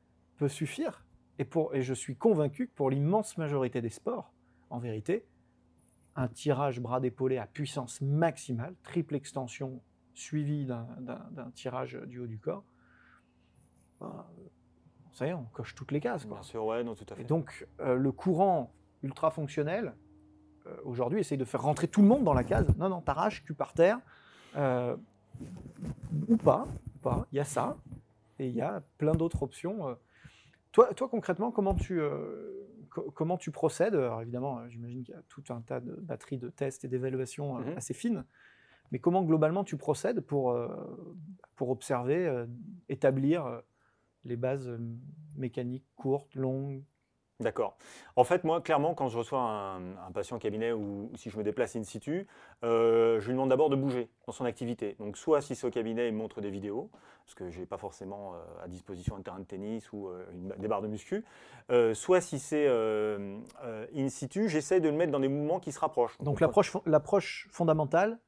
peut 0.43 0.49
suffire. 0.49 1.05
Et, 1.39 1.45
pour, 1.45 1.73
et 1.73 1.83
je 1.83 1.95
suis 1.95 2.17
convaincu 2.17 2.67
que 2.67 2.75
pour 2.75 2.91
l'immense 2.91 3.39
majorité 3.39 3.81
des 3.81 3.91
sports, 3.91 4.33
en 4.71 4.81
vérité, 4.81 5.25
un 6.17 6.27
tirage 6.27 6.81
bras 6.81 6.99
d'épaulé 6.99 7.39
à 7.39 7.47
puissance 7.47 8.01
maximale, 8.01 8.75
triple 8.83 9.15
extension 9.15 9.81
suivi 10.15 10.67
d'un 10.67 11.51
tirage 11.55 11.95
du 12.09 12.19
haut 12.19 12.27
du 12.27 12.41
corps, 12.41 12.65
ben, 14.01 14.27
ça 15.13 15.27
y 15.27 15.31
est, 15.31 15.33
on 15.33 15.45
coche 15.45 15.77
toutes 15.77 15.93
les 15.93 16.01
cases. 16.01 16.27
Bien 16.27 16.43
sûr, 16.43 16.65
ouais, 16.65 16.83
non, 16.83 16.97
tout 16.97 17.07
à 17.09 17.15
fait. 17.15 17.23
Et 17.23 17.25
donc, 17.25 17.69
euh, 17.79 17.95
le 17.95 18.11
courant 18.11 18.75
ultra 19.05 19.31
fonctionnel, 19.31 19.95
euh, 20.67 20.77
aujourd'hui, 20.85 21.21
essaye 21.21 21.39
de 21.39 21.45
faire 21.45 21.63
rentrer 21.63 21.87
tout 21.87 22.03
le 22.03 22.09
monde 22.09 22.25
dans 22.25 22.35
la 22.35 22.43
case. 22.43 22.67
Non, 22.79 22.89
non, 22.89 23.01
t'arraches, 23.01 23.45
tu 23.45 23.55
par 23.55 23.75
terre. 23.75 24.01
Euh, 24.57 24.97
ou 26.27 26.37
pas, 26.37 26.67
pas. 27.01 27.27
Il 27.31 27.37
y 27.37 27.41
a 27.41 27.45
ça. 27.45 27.77
Et 28.41 28.49
il 28.49 28.57
y 28.57 28.61
a 28.61 28.83
plein 28.99 29.15
d'autres 29.15 29.45
options. 29.45 29.97
Toi, 30.73 30.93
toi, 30.95 31.09
concrètement, 31.09 31.51
comment 31.51 31.75
tu, 31.75 32.01
comment 33.15 33.37
tu 33.37 33.51
procèdes? 33.51 33.95
Alors, 33.95 34.23
évidemment, 34.23 34.69
j'imagine 34.69 35.05
qu'il 35.05 35.15
y 35.15 35.19
a 35.19 35.23
tout 35.29 35.45
un 35.51 35.61
tas 35.61 35.81
de 35.81 35.93
batteries 35.93 36.39
de 36.39 36.49
tests 36.49 36.85
et 36.85 36.89
d'évaluations 36.89 37.59
mhm. 37.59 37.77
assez 37.77 37.95
fines. 37.95 38.25
Mais 38.91 38.99
comment 38.99 39.23
globalement 39.23 39.65
tu 39.65 39.77
procèdes 39.77 40.21
pour, 40.21 40.59
pour 41.57 41.71
observer, 41.71 42.45
établir 42.91 43.63
les 44.25 44.37
bases 44.37 44.79
mécaniques 45.37 45.87
courtes, 45.97 46.35
longues, 46.35 46.83
D'accord. 47.43 47.77
En 48.17 48.25
fait, 48.25 48.45
moi, 48.45 48.61
clairement, 48.61 48.95
quand 48.95 49.09
je 49.09 49.19
reçois 49.19 49.41
un, 49.41 50.13
patient 50.13 50.37
au 50.37 50.39
cabinet 50.39 50.73
ou, 50.73 51.11
si 51.17 51.31
je 51.31 51.37
me 51.37 51.43
déplace 51.43 51.77
in 51.77 51.83
situ, 51.83 52.27
euh, 52.65 53.21
je 53.21 53.27
lui 53.27 53.33
demande 53.33 53.51
d'abord 53.51 53.71
de 53.71 53.77
bouger 53.77 54.09
dans 54.27 54.33
son 54.33 54.45
activité. 54.45 54.97
Donc, 54.99 55.17
soit 55.17 55.41
si 55.41 55.55
c'est 55.55 55.67
au 55.67 55.71
cabinet, 55.71 56.09
il 56.09 56.15
me 56.15 56.19
montre 56.19 56.41
des 56.41 56.51
vidéos, 56.51 56.91
parce 57.25 57.35
que 57.35 57.51
je 57.51 57.61
n'ai 57.61 57.67
pas 57.67 57.79
forcément 57.79 58.35
euh, 58.35 58.65
à 58.65 58.69
disposition 58.69 59.17
un 59.17 59.23
terrain 59.23 59.41
de 59.41 59.45
tennis 59.45 59.93
ou 59.93 60.09
euh, 60.09 60.25
des 60.59 60.69
barres 60.69 60.83
de 60.83 60.89
muscu. 60.89 61.25
soit 61.95 62.21
si 62.21 62.39
c'est 62.39 62.69
in 62.69 64.09
situ, 64.09 64.49
j'essaie 64.49 64.81
de 64.81 64.89
le 64.89 64.97
mettre 64.97 65.13
dans 65.13 65.21
des 65.21 65.29
mouvements 65.29 65.61
qui 65.61 65.73
se 65.73 65.81
rapprochent. 65.81 66.19
Donc, 66.21 66.41
l'approche 66.41 67.49
fondamentale, 67.51 68.19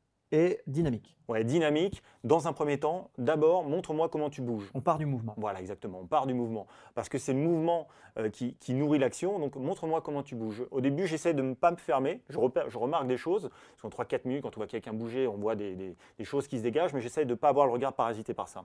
dynamique. 0.67 1.17
Ouais, 1.29 1.43
dynamique. 1.43 2.03
Dans 2.23 2.49
un 2.49 2.53
premier 2.53 2.79
temps, 2.79 3.11
d'abord, 3.17 3.65
montre-moi 3.65 4.09
comment 4.11 4.29
tu 4.29 4.43
bouges. 4.43 4.71
On 4.75 4.81
part 4.81 4.99
du 4.99 5.07
mouvement. 5.07 5.35
Voilà, 5.39 5.61
exactement. 5.61 6.01
On 6.03 6.07
part 6.07 6.27
du 6.27 6.35
mouvement. 6.35 6.67
Parce 6.95 7.09
que 7.09 7.17
c'est 7.17 7.33
le 7.33 7.39
mouvement 7.39 7.89
euh, 8.19 8.29
qui, 8.29 8.75
nourrit 8.75 8.99
l'action. 8.99 9.39
Donc, 9.39 9.57
montre-moi 9.57 10.03
comment 10.03 10.23
tu 10.23 10.35
bouges. 10.35 10.65
Au 10.71 10.83
début, 10.83 11.07
j'essaie 11.07 11.33
de 11.33 11.41
ne 11.41 11.55
pas 11.55 11.71
me 11.71 11.77
fermer. 11.77 12.21
Je, 12.29 12.39
je 12.69 12.79
remarque 12.79 13.07
des 13.07 13.17
choses. 13.17 13.51
Parce 13.81 13.95
qu'en 13.95 14.05
3-4 14.05 14.21
minutes, 14.27 14.43
quand 14.43 14.57
on 14.57 14.61
voit 14.61 14.67
quelqu'un 14.67 14.93
bouger, 14.93 15.27
on 15.27 15.37
voit 15.37 15.55
des, 15.55 15.97
choses 16.25 16.47
qui 16.47 16.59
se 16.59 16.63
dégagent. 16.63 16.93
Mais 16.93 17.01
j'essaie 17.01 17.25
de 17.25 17.31
ne 17.31 17.35
pas 17.37 17.49
avoir 17.49 17.67
le 17.67 17.73
regard 17.73 17.95
parasité 17.95 18.35
par 18.35 18.49
ça. 18.49 18.65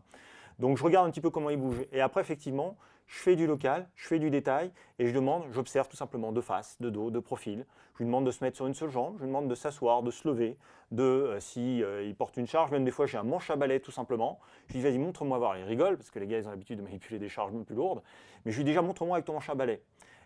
Donc, 0.59 0.77
je 0.77 0.83
regarde 0.83 1.07
un 1.07 1.11
petit 1.11 1.21
peu 1.21 1.29
comment 1.29 1.49
il 1.49 1.57
bouge. 1.57 1.85
Et 1.91 2.01
après, 2.01 2.21
effectivement, 2.21 2.77
je 3.07 3.17
fais 3.17 3.35
du 3.35 3.47
local, 3.47 3.87
je 3.95 4.07
fais 4.07 4.19
du 4.19 4.29
détail. 4.29 4.71
Et 4.99 5.07
je 5.07 5.13
demande, 5.13 5.43
j'observe 5.51 5.87
tout 5.87 5.97
simplement 5.97 6.31
de 6.31 6.41
face, 6.41 6.77
de 6.79 6.89
dos, 6.89 7.09
de 7.09 7.19
profil. 7.19 7.65
Je 7.99 8.03
lui 8.03 8.05
demande 8.05 8.25
de 8.25 8.31
se 8.31 8.43
mettre 8.43 8.55
sur 8.55 8.65
une 8.65 8.73
seule 8.73 8.91
jambe. 8.91 9.15
Je 9.17 9.23
lui 9.23 9.27
demande 9.27 9.49
de 9.49 9.55
s'asseoir, 9.55 10.03
de 10.03 10.11
se 10.11 10.25
lever, 10.27 10.57
de 10.91 11.03
euh, 11.03 11.39
si 11.41 11.83
euh, 11.83 12.13
porte 12.13 12.37
une 12.37 12.47
charge, 12.47 12.71
même 12.71 12.85
des 12.85 12.91
fois 12.91 13.05
j'ai 13.05 13.17
un 13.17 13.23
manche 13.23 13.49
à 13.49 13.57
balai 13.57 13.81
tout 13.81 13.91
simplement. 13.91 14.39
Je 14.67 14.73
lui 14.73 14.79
dis 14.79 14.85
vas-y 14.85 14.97
montre-moi 14.97 15.37
voir. 15.37 15.57
Il 15.57 15.65
rigole 15.65 15.97
parce 15.97 16.09
que 16.09 16.17
les 16.17 16.25
gars 16.25 16.37
ils 16.37 16.47
ont 16.47 16.51
l'habitude 16.51 16.77
de 16.77 16.83
manipuler 16.83 17.19
des 17.19 17.27
charges 17.27 17.51
plus 17.65 17.75
lourdes. 17.75 18.01
Mais 18.45 18.53
je 18.53 18.57
lui 18.57 18.63
dis 18.63 18.71
déjà 18.71 18.81
montre-moi 18.81 19.17
avec 19.17 19.25
ton 19.25 19.33
manche 19.33 19.49
à 19.49 19.55
balai. 19.55 19.81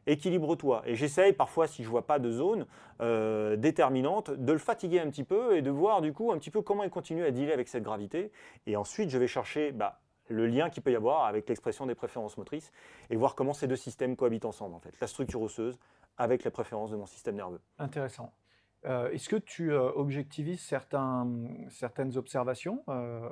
Équilibre-toi. 0.06 0.84
Et 0.86 0.96
j'essaye 0.96 1.34
parfois, 1.34 1.66
si 1.66 1.84
je 1.84 1.90
vois 1.90 2.06
pas 2.06 2.20
de 2.20 2.30
zone 2.30 2.68
euh, 3.02 3.56
déterminante, 3.56 4.30
de 4.30 4.52
le 4.52 4.60
fatiguer 4.60 5.00
un 5.00 5.10
petit 5.10 5.24
peu 5.24 5.56
et 5.56 5.62
de 5.62 5.72
voir 5.72 6.02
du 6.02 6.12
coup 6.14 6.32
un 6.32 6.38
petit 6.38 6.52
peu 6.52 6.62
comment 6.62 6.84
il 6.84 6.90
continue 6.90 7.24
à 7.24 7.32
dealer 7.32 7.54
avec 7.54 7.70
cette 7.70 7.84
gravité. 7.84 8.32
Et 8.68 8.76
ensuite, 8.76 9.10
je 9.10 9.18
vais 9.18 9.28
chercher 9.28 9.72
bah, 9.72 10.02
le 10.34 10.48
lien 10.48 10.70
qu'il 10.70 10.84
peut 10.84 10.92
y 10.92 10.96
avoir 10.96 11.26
avec 11.26 11.48
l'expression 11.48 11.86
des 11.86 11.96
préférences 11.96 12.38
motrices 12.38 12.72
et 13.10 13.16
voir 13.16 13.36
comment 13.36 13.54
ces 13.54 13.68
deux 13.68 13.76
systèmes 13.76 14.16
cohabitent 14.16 14.46
ensemble 14.46 14.76
en 14.76 14.80
fait. 14.80 14.94
La 15.00 15.08
structure 15.08 15.42
osseuse 15.42 15.78
avec 16.18 16.44
les 16.44 16.52
préférences 16.52 16.92
de 16.92 16.96
mon 16.96 17.06
système 17.06 17.36
nerveux. 17.36 17.62
Intéressant. 17.80 18.34
Euh, 18.86 19.10
est-ce 19.12 19.30
que 19.30 19.38
tu 19.38 19.72
euh, 19.72 19.92
objectivises 19.96 20.62
certaines 20.62 22.18
observations 22.18 22.84
euh, 22.90 23.30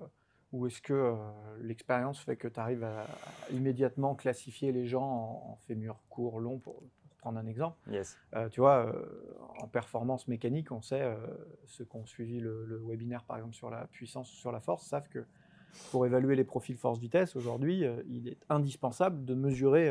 ou 0.54 0.68
est-ce 0.68 0.82
que 0.82 1.16
l'expérience 1.62 2.20
fait 2.20 2.36
que 2.36 2.48
tu 2.48 2.60
arrives 2.60 2.84
à, 2.84 3.06
immédiatement 3.52 4.16
classifier 4.16 4.74
les 4.74 4.86
gens 4.86 5.42
en, 5.46 5.56
fémur 5.68 6.02
court, 6.10 6.42
long, 6.42 6.60
pour, 6.60 6.84
prendre 7.20 7.40
un 7.40 7.48
exemple? 7.48 7.78
Yes. 7.90 8.18
Tu 8.52 8.60
vois, 8.60 8.94
en 9.60 9.68
performance 9.70 10.28
mécanique, 10.28 10.74
on 10.74 10.82
sait, 10.82 11.10
ceux 11.68 11.86
qui 11.86 11.96
ont 11.96 12.06
suivi 12.06 12.42
le, 12.42 12.82
webinaire 12.86 13.24
par 13.24 13.38
exemple 13.38 13.54
sur 13.54 13.70
la 13.70 13.88
puissance 13.88 14.30
ou 14.34 14.36
sur 14.36 14.52
la 14.52 14.60
force 14.60 14.86
savent 14.86 15.08
que 15.08 15.26
pour 15.92 16.06
évaluer 16.06 16.36
les 16.36 16.44
profils 16.44 16.78
force-vitesse, 16.78 17.36
aujourd'hui, 17.36 17.84
il 18.08 18.28
est 18.28 18.46
indispensable 18.50 19.26
de 19.26 19.34
mesurer 19.34 19.90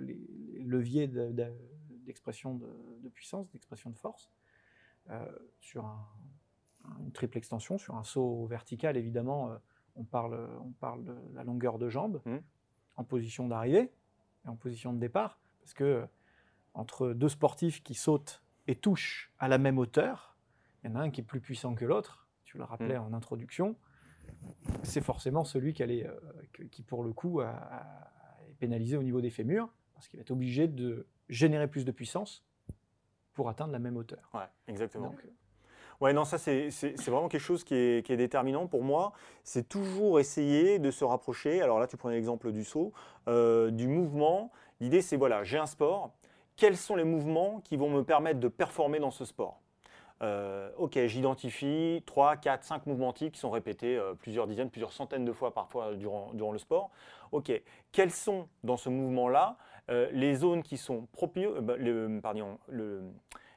les 0.00 0.62
leviers 0.62 1.06
d'expression 1.06 2.54
de, 2.54 3.08
puissance, 3.10 3.50
d'expression 3.50 3.90
de 3.90 3.96
force. 3.96 4.30
Euh, 5.10 5.24
sur 5.60 5.86
une 7.00 7.12
triple 7.12 7.38
extension, 7.38 7.78
sur 7.78 7.96
un 7.96 8.04
saut 8.04 8.46
vertical, 8.46 8.96
évidemment, 8.96 9.50
euh, 9.50 9.56
on, 9.96 10.04
parle, 10.04 10.48
on 10.60 10.72
parle 10.72 11.04
de 11.04 11.16
la 11.34 11.44
longueur 11.44 11.78
de 11.78 11.88
jambe 11.88 12.20
mmh. 12.26 12.36
en 12.96 13.04
position 13.04 13.48
d'arrivée 13.48 13.90
et 14.44 14.48
en 14.48 14.56
position 14.56 14.92
de 14.92 14.98
départ, 14.98 15.40
parce 15.60 15.72
que 15.72 16.06
entre 16.74 17.12
deux 17.12 17.30
sportifs 17.30 17.82
qui 17.82 17.94
sautent 17.94 18.42
et 18.66 18.76
touchent 18.76 19.32
à 19.38 19.48
la 19.48 19.56
même 19.56 19.78
hauteur, 19.78 20.36
il 20.82 20.90
y 20.90 20.92
en 20.92 20.96
a 20.96 21.00
un 21.00 21.10
qui 21.10 21.22
est 21.22 21.24
plus 21.24 21.40
puissant 21.40 21.74
que 21.74 21.86
l'autre, 21.86 22.28
tu 22.44 22.58
le 22.58 22.64
rappelais 22.64 22.98
mmh. 22.98 23.02
en 23.02 23.12
introduction, 23.14 23.76
c'est 24.82 25.00
forcément 25.00 25.44
celui 25.44 25.72
qui, 25.72 25.82
allait, 25.82 26.06
euh, 26.06 26.64
qui 26.70 26.82
pour 26.82 27.04
le 27.04 27.12
coup, 27.12 27.40
est 27.40 27.46
pénalisé 28.58 28.96
au 28.96 29.02
niveau 29.02 29.20
des 29.20 29.30
fémurs, 29.30 29.68
parce 29.94 30.08
qu'il 30.08 30.18
va 30.18 30.22
être 30.22 30.30
obligé 30.30 30.68
de 30.68 31.06
générer 31.28 31.68
plus 31.68 31.84
de 31.84 31.92
puissance 31.92 32.44
pour 33.34 33.48
atteindre 33.48 33.72
la 33.72 33.78
même 33.78 33.96
hauteur. 33.96 34.30
Ouais, 34.34 34.48
exactement. 34.66 35.14
Euh, 35.24 35.28
ouais, 36.00 36.12
non, 36.12 36.24
ça 36.24 36.38
c'est 36.38 36.70
vraiment 37.06 37.28
quelque 37.28 37.40
chose 37.40 37.64
qui 37.64 37.74
est, 37.74 38.04
qui 38.04 38.12
est 38.12 38.16
déterminant 38.16 38.66
pour 38.66 38.82
moi. 38.82 39.12
C'est 39.44 39.68
toujours 39.68 40.18
essayer 40.18 40.78
de 40.78 40.90
se 40.90 41.04
rapprocher. 41.04 41.62
Alors 41.62 41.78
là, 41.78 41.86
tu 41.86 41.96
prends 41.96 42.08
l'exemple 42.08 42.52
du 42.52 42.64
saut, 42.64 42.92
euh, 43.28 43.70
du 43.70 43.86
mouvement. 43.86 44.50
L'idée, 44.80 45.02
c'est 45.02 45.16
voilà, 45.16 45.44
j'ai 45.44 45.58
un 45.58 45.66
sport. 45.66 46.12
Quels 46.56 46.76
sont 46.76 46.96
les 46.96 47.04
mouvements 47.04 47.60
qui 47.60 47.76
vont 47.76 47.90
me 47.90 48.02
permettre 48.02 48.40
de 48.40 48.48
performer 48.48 48.98
dans 48.98 49.12
ce 49.12 49.24
sport? 49.24 49.60
Euh, 50.22 50.70
ok, 50.76 50.98
j'identifie 51.06 52.02
3, 52.06 52.36
4, 52.36 52.64
5 52.64 52.86
mouvements 52.86 53.12
types 53.12 53.32
qui 53.32 53.40
sont 53.40 53.50
répétés 53.50 54.00
plusieurs 54.18 54.46
dizaines, 54.46 54.70
plusieurs 54.70 54.92
centaines 54.92 55.24
de 55.24 55.32
fois 55.32 55.54
parfois 55.54 55.94
durant, 55.94 56.32
durant 56.34 56.52
le 56.52 56.58
sport. 56.58 56.90
Ok, 57.32 57.52
quels 57.92 58.10
sont 58.10 58.48
dans 58.64 58.76
ce 58.76 58.88
mouvement-là 58.88 59.56
euh, 59.90 60.08
les 60.12 60.34
zones 60.34 60.62
qui 60.62 60.76
sont 60.76 61.06
propices, 61.12 61.46
euh, 61.46 61.60
bah, 61.60 61.76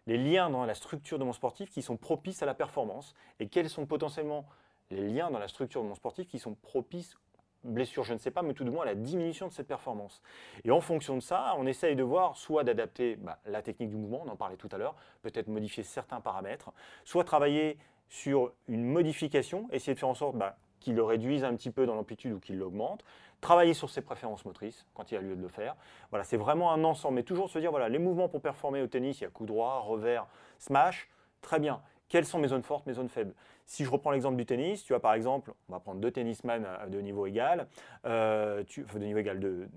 les 0.08 0.18
liens 0.18 0.50
dans 0.50 0.66
la 0.66 0.74
structure 0.74 1.20
de 1.20 1.24
mon 1.24 1.34
sportif 1.34 1.70
qui 1.70 1.82
sont 1.82 1.98
propices 1.98 2.42
à 2.42 2.46
la 2.46 2.54
performance? 2.54 3.16
Et 3.40 3.48
quels 3.48 3.70
sont 3.70 3.86
potentiellement 3.86 4.46
les 4.90 5.08
liens 5.08 5.32
dans 5.32 5.40
la 5.40 5.48
structure 5.48 5.84
de 5.84 5.88
mon 5.88 5.96
sportif 5.96 6.28
qui 6.28 6.40
sont 6.40 6.56
propices 6.56 7.18
blessure, 7.64 8.04
je 8.04 8.14
ne 8.14 8.18
sais 8.18 8.32
pas, 8.32 8.42
mais 8.42 8.54
tout 8.54 8.64
de 8.64 8.70
moins 8.70 8.86
la 8.86 8.96
diminution 8.96 9.48
de 9.48 9.54
cette 9.54 9.68
performance. 9.68 10.22
Et 10.64 10.72
en 10.72 10.82
fonction 10.82 11.16
de 11.16 11.22
ça, 11.22 11.56
on 11.58 11.66
essaye 11.66 11.96
de 11.96 12.04
voir 12.04 12.36
soit 12.36 12.64
d'adapter 12.64 13.16
bah, 13.16 13.40
la 13.46 13.62
technique 13.62 13.90
du 13.90 13.96
mouvement, 13.96 14.24
on 14.26 14.30
en 14.30 14.36
parlait 14.36 14.58
tout 14.58 14.70
à 14.72 14.78
l'heure, 14.78 14.96
peut-être 15.22 15.48
modifier 15.48 15.84
certains 15.84 16.22
paramètres, 16.22 16.72
soit 17.06 17.24
travailler 17.24 17.78
sur 18.10 18.52
une 18.68 18.84
modification, 18.84 19.68
essayer 19.72 19.94
de 19.94 20.00
faire 20.00 20.10
en 20.10 20.16
sorte 20.16 20.36
bah, 20.36 20.58
qu'il 20.80 20.96
le 20.96 21.04
réduise 21.04 21.44
un 21.44 21.56
petit 21.56 21.72
peu 21.72 21.86
dans 21.86 21.96
l'amplitude 21.96 22.34
ou 22.34 22.40
qu'il 22.40 22.58
l'augmente, 22.58 23.06
travailler 23.40 23.74
sur 23.74 23.90
ses 23.90 24.02
préférences 24.02 24.44
motrices 24.46 24.86
quand 24.94 25.12
il 25.12 25.18
a 25.18 25.22
lieu 25.22 25.36
de 25.36 25.42
le 25.42 25.48
faire. 25.48 25.76
Voilà, 26.10 26.24
c'est 26.24 26.38
vraiment 26.38 26.72
un 26.74 26.84
ensemble, 26.84 27.16
mais 27.16 27.24
toujours 27.24 27.50
se 27.50 27.60
dire 27.60 27.72
voilà, 27.72 27.90
les 27.90 28.00
mouvements 28.00 28.28
pour 28.28 28.42
performer 28.42 28.82
au 28.82 28.88
tennis, 28.88 29.20
il 29.20 29.24
y 29.24 29.28
a 29.28 29.30
coup 29.30 29.46
droit, 29.46 29.80
revers, 29.80 30.28
smash, 30.60 31.10
très 31.42 31.60
bien. 31.60 31.82
Quelles 32.12 32.26
sont 32.26 32.40
mes 32.40 32.50
zones 32.50 32.62
fortes, 32.62 32.86
mes 32.88 32.94
zones 32.96 33.08
faibles 33.08 33.34
Si 33.66 33.86
je 33.86 33.90
reprends 33.90 34.12
l'exemple 34.12 34.36
du 34.36 34.46
tennis, 34.46 34.84
tu 34.84 34.94
as 34.94 35.00
par 35.00 35.14
exemple, 35.14 35.54
on 35.70 35.72
va 35.72 35.80
prendre 35.80 36.02
deux 36.02 36.12
tennisman 36.12 36.68
de 36.90 37.00
niveau 37.00 37.26
égal, 37.26 37.68
euh, 38.06 38.66
de 38.66 39.00
niveau 39.00 39.20
égal 39.20 39.40
de 39.40 39.70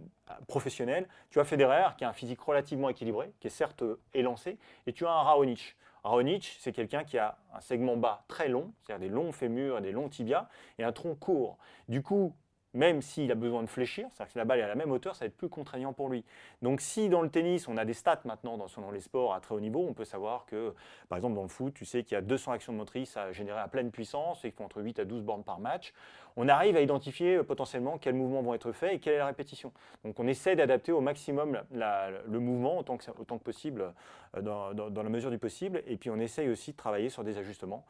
professionnel. 0.48 1.06
Tu 1.30 1.38
as 1.38 1.44
Federer 1.44 1.90
qui 1.96 2.02
a 2.02 2.08
un 2.08 2.12
physique 2.12 2.40
relativement 2.40 2.88
équilibré, 2.88 3.30
qui 3.38 3.46
est 3.46 3.50
certes 3.50 3.84
élancé, 4.14 4.58
et 4.88 4.92
tu 4.92 5.06
as 5.06 5.12
un 5.12 5.22
Raonic. 5.22 5.76
Raonic, 6.02 6.56
c'est 6.58 6.72
quelqu'un 6.72 7.04
qui 7.04 7.18
a 7.18 7.38
un 7.54 7.60
segment 7.60 7.96
bas 7.96 8.24
très 8.26 8.48
long, 8.48 8.72
c'est-à-dire 8.82 9.08
des 9.08 9.14
longs 9.14 9.30
fémurs 9.30 9.80
des 9.80 9.92
longs 9.92 10.08
tibias, 10.08 10.48
et 10.80 10.82
un 10.82 10.90
tronc 10.90 11.14
court. 11.14 11.56
Du 11.88 12.02
coup, 12.02 12.34
même 12.74 13.02
s'il 13.02 13.30
a 13.30 13.34
besoin 13.34 13.62
de 13.62 13.68
fléchir, 13.68 14.06
c'est-à-dire 14.10 14.26
que 14.26 14.32
si 14.32 14.38
la 14.38 14.44
balle 14.44 14.58
est 14.58 14.64
à 14.64 14.68
la 14.68 14.74
même 14.74 14.90
hauteur, 14.90 15.14
ça 15.14 15.24
va 15.24 15.26
être 15.28 15.36
plus 15.36 15.48
contraignant 15.48 15.92
pour 15.92 16.08
lui. 16.08 16.24
Donc 16.60 16.80
si 16.80 17.08
dans 17.08 17.22
le 17.22 17.30
tennis, 17.30 17.68
on 17.68 17.76
a 17.76 17.84
des 17.84 17.94
stats 17.94 18.20
maintenant 18.24 18.58
dans, 18.58 18.90
les 18.90 19.00
sports 19.00 19.32
à 19.32 19.40
très 19.40 19.54
haut 19.54 19.60
niveau, 19.60 19.86
on 19.88 19.94
peut 19.94 20.04
savoir 20.04 20.44
que, 20.46 20.74
par 21.08 21.16
exemple 21.16 21.36
dans 21.36 21.42
le 21.42 21.48
foot, 21.48 21.72
tu 21.72 21.84
sais 21.84 22.02
qu'il 22.02 22.14
y 22.14 22.18
a 22.18 22.20
200 22.20 22.52
actions 22.52 22.72
motrices 22.72 23.16
à 23.16 23.32
générer 23.32 23.60
à 23.60 23.68
pleine 23.68 23.90
puissance 23.90 24.44
et 24.44 24.50
qu'il 24.50 24.58
faut 24.58 24.64
entre 24.64 24.82
8 24.82 24.98
à 24.98 25.04
12 25.04 25.22
bornes 25.22 25.44
par 25.44 25.60
match. 25.60 25.94
On 26.36 26.48
arrive 26.48 26.76
à 26.76 26.80
identifier 26.80 27.36
euh, 27.36 27.44
potentiellement 27.44 27.96
quels 27.96 28.14
mouvements 28.14 28.42
vont 28.42 28.54
être 28.54 28.72
faits 28.72 28.94
et 28.94 28.98
quelle 28.98 29.14
est 29.14 29.18
la 29.18 29.26
répétition. 29.26 29.72
Donc 30.04 30.18
on 30.18 30.26
essaie 30.26 30.56
d'adapter 30.56 30.90
au 30.90 31.00
maximum 31.00 31.60
le 31.72 32.38
mouvement 32.40 32.78
autant 32.78 32.96
que, 32.96 33.04
autant 33.18 33.38
que 33.38 33.44
possible 33.44 33.92
euh, 34.36 34.42
dans, 34.42 34.74
dans 34.74 35.02
la 35.02 35.10
mesure 35.10 35.30
du 35.30 35.38
possible 35.38 35.82
et 35.86 35.96
puis 35.96 36.10
on 36.10 36.18
essaye 36.18 36.48
aussi 36.48 36.72
de 36.72 36.76
travailler 36.76 37.08
sur 37.08 37.22
des 37.22 37.38
ajustements. 37.38 37.84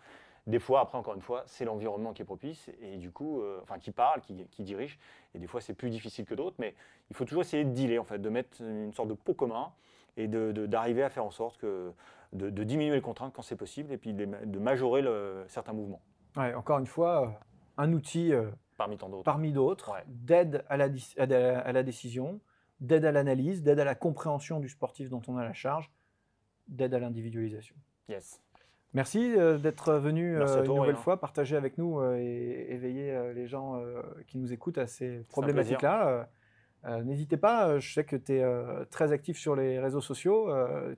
Des 0.46 0.58
fois, 0.58 0.80
après, 0.80 0.98
encore 0.98 1.14
une 1.14 1.22
fois, 1.22 1.42
c'est 1.46 1.64
l'environnement 1.64 2.12
qui 2.12 2.20
est 2.20 2.26
propice 2.26 2.70
et 2.82 2.98
du 2.98 3.10
coup, 3.10 3.40
euh, 3.40 3.60
enfin, 3.62 3.78
qui 3.78 3.90
parle, 3.92 4.20
qui, 4.20 4.62
dirige. 4.62 4.98
Et 5.34 5.38
des 5.38 5.46
fois, 5.46 5.62
c'est 5.62 5.72
plus 5.72 5.88
difficile 5.88 6.26
que 6.26 6.34
d'autres, 6.34 6.56
mais 6.58 6.74
il 7.10 7.16
faut 7.16 7.24
toujours 7.24 7.42
essayer 7.42 7.64
de 7.64 7.70
dealer, 7.70 7.98
en 7.98 8.04
fait, 8.04 8.18
de 8.18 8.28
mettre 8.28 8.60
une 8.60 8.92
sorte 8.92 9.08
de 9.08 9.14
pot 9.14 9.32
commun 9.32 9.72
et 10.16 10.28
d'arriver 10.28 11.02
à 11.02 11.08
faire 11.08 11.24
en 11.24 11.30
sorte 11.30 11.56
que, 11.56 11.92
de, 12.34 12.64
diminuer 12.64 12.94
les 12.94 13.00
contraintes 13.00 13.32
quand 13.32 13.42
c'est 13.42 13.56
possible 13.56 13.90
et 13.92 13.96
puis 13.96 14.12
de, 14.12 14.58
majorer 14.58 15.00
le, 15.00 15.44
certains 15.48 15.72
mouvements. 15.72 16.02
Ouais, 16.36 16.52
encore 16.54 16.78
une 16.78 16.86
fois, 16.86 17.22
euh, 17.22 17.28
un 17.78 17.92
outil 17.92 18.32
euh, 18.32 18.50
parmi 18.76 18.98
tant 18.98 19.08
d'autres, 19.08 19.24
parmi 19.24 19.52
d'autres 19.52 19.92
d'aide 20.06 20.64
à 20.68 20.76
la, 20.76 20.88
à 21.16 21.72
la 21.72 21.82
décision, 21.82 22.40
d'aide 22.80 23.04
à 23.04 23.12
l'analyse, 23.12 23.62
d'aide 23.62 23.80
à 23.80 23.84
la 23.84 23.94
compréhension 23.94 24.60
du 24.60 24.68
sportif 24.68 25.08
dont 25.08 25.22
on 25.28 25.36
a 25.36 25.44
la 25.44 25.52
charge, 25.52 25.90
d'aide 26.68 26.92
à 26.94 26.98
l'individualisation. 26.98 27.76
Yes. 28.08 28.42
Merci 28.94 29.34
euh, 29.36 29.58
d'être 29.58 29.94
venu 29.94 30.36
une 30.36 30.64
nouvelle 30.64 30.96
fois 30.96 31.20
partager 31.20 31.56
avec 31.56 31.78
nous 31.78 32.02
et 32.14 32.66
éveiller 32.70 33.32
les 33.34 33.46
gens 33.46 33.80
qui 34.26 34.38
nous 34.38 34.52
écoutent 34.52 34.78
à 34.78 34.86
ces 34.86 35.20
problématiques-là. 35.28 36.28
Euh, 36.86 37.02
n'hésitez 37.02 37.38
pas, 37.38 37.68
euh, 37.68 37.80
je 37.80 37.94
sais 37.94 38.04
que 38.04 38.16
tu 38.16 38.34
es 38.34 38.42
euh, 38.42 38.84
très 38.90 39.12
actif 39.12 39.38
sur 39.38 39.56
les 39.56 39.80
réseaux 39.80 40.02
sociaux. 40.02 40.50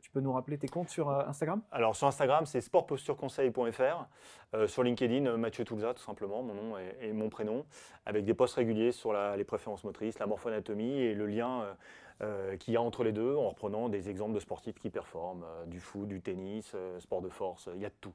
tu 0.03 0.11
peux 0.11 0.21
nous 0.21 0.33
rappeler 0.33 0.59
tes 0.59 0.69
comptes 0.69 0.89
sur 0.89 1.11
Instagram? 1.11 1.63
Alors 1.71 1.95
sur 1.95 2.07
Instagram, 2.07 2.47
c'est 2.47 2.61
sportpostureconseil.fr. 2.61 4.67
sur 4.67 4.83
LinkedIn, 4.83 5.37
Mathieu 5.37 5.65
Toulza, 5.65 5.95
tout 5.95 6.03
simplement, 6.03 6.43
mon 6.43 6.55
nom 6.55 6.79
et, 7.01 7.13
mon 7.13 7.29
prénom, 7.29 7.65
avec 8.05 8.25
des 8.25 8.35
posts 8.35 8.57
réguliers 8.57 8.93
sur 8.93 9.13
les 9.13 9.45
préférences 9.45 9.85
motrices, 9.85 10.19
la 10.19 10.27
morphoanatomie 10.27 10.99
et 10.99 11.15
le 11.15 11.27
lien 11.27 11.65
qu'il 12.59 12.74
y 12.74 12.76
a 12.76 12.83
entre 12.83 13.05
les 13.05 13.12
deux 13.12 13.35
en 13.35 13.48
reprenant 13.50 13.88
des 13.88 14.09
exemples 14.09 14.35
de 14.35 14.40
sportifs 14.40 14.79
qui 14.79 14.90
performent, 14.90 15.44
du 15.66 15.81
foot, 15.81 16.09
du 16.09 16.20
tennis, 16.20 16.74
sport 16.98 17.20
de 17.20 17.29
force, 17.29 17.68
il 17.74 17.81
y 17.81 17.85
a 17.85 17.90
de 17.90 17.94
tout. 18.00 18.14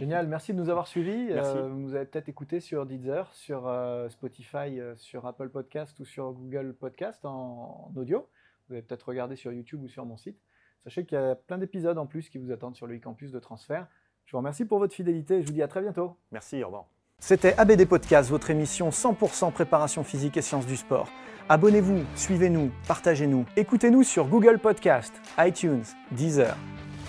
Génial, 0.00 0.28
merci 0.28 0.54
de 0.54 0.58
nous 0.58 0.70
avoir 0.70 0.86
suivis. 0.86 1.28
Euh, 1.30 1.68
vous 1.68 1.78
nous 1.78 1.94
avez 1.94 2.06
peut-être 2.06 2.30
écouté 2.30 2.60
sur 2.60 2.86
Deezer, 2.86 3.30
sur 3.34 3.68
euh, 3.68 4.08
Spotify, 4.08 4.80
euh, 4.80 4.96
sur 4.96 5.26
Apple 5.26 5.50
Podcast 5.50 6.00
ou 6.00 6.06
sur 6.06 6.32
Google 6.32 6.72
Podcast 6.72 7.22
en, 7.26 7.92
audio. 7.94 8.26
Vous 8.66 8.74
avez 8.74 8.82
peut-être 8.82 9.08
regardé 9.08 9.36
sur 9.36 9.52
YouTube 9.52 9.82
ou 9.82 9.88
sur 9.88 10.06
mon 10.06 10.16
site. 10.16 10.40
Sachez 10.84 11.04
qu'il 11.04 11.18
y 11.18 11.20
a 11.20 11.34
plein 11.34 11.58
d'épisodes 11.58 11.98
en 11.98 12.06
plus 12.06 12.30
qui 12.30 12.38
vous 12.38 12.50
attendent 12.50 12.76
sur 12.76 12.86
le 12.86 12.98
campus 12.98 13.30
de 13.30 13.38
transfert. 13.38 13.88
Je 14.24 14.32
vous 14.32 14.38
remercie 14.38 14.64
pour 14.64 14.78
votre 14.78 14.94
fidélité 14.94 15.34
et 15.34 15.42
je 15.42 15.46
vous 15.48 15.52
dis 15.52 15.62
à 15.62 15.68
très 15.68 15.82
bientôt. 15.82 16.16
Merci, 16.30 16.62
au 16.62 16.68
revoir. 16.68 16.99
C'était 17.20 17.54
ABD 17.58 17.86
Podcast, 17.86 18.30
votre 18.30 18.50
émission 18.50 18.88
100% 18.88 19.52
préparation 19.52 20.02
physique 20.02 20.38
et 20.38 20.42
sciences 20.42 20.66
du 20.66 20.76
sport. 20.76 21.08
Abonnez-vous, 21.50 22.04
suivez-nous, 22.16 22.72
partagez-nous. 22.88 23.44
Écoutez-nous 23.56 24.02
sur 24.02 24.26
Google 24.26 24.58
Podcast, 24.58 25.12
iTunes, 25.38 25.84
Deezer, 26.12 26.56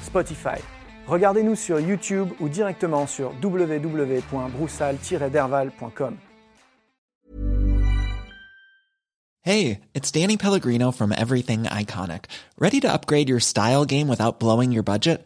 Spotify. 0.04 0.60
Regardez-nous 1.08 1.56
sur 1.56 1.80
YouTube 1.80 2.30
ou 2.40 2.50
directement 2.50 3.08
sur 3.08 3.34
www.broussal-derval.com. 3.42 6.18
Hey, 9.44 9.80
it's 9.96 10.12
Danny 10.12 10.38
Pellegrino 10.38 10.92
from 10.92 11.12
Everything 11.12 11.64
Iconic. 11.64 12.26
Ready 12.60 12.80
to 12.82 12.92
upgrade 12.92 13.28
your 13.28 13.40
style 13.40 13.86
game 13.86 14.08
without 14.08 14.40
blowing 14.40 14.72
your 14.72 14.84
budget? 14.84 15.26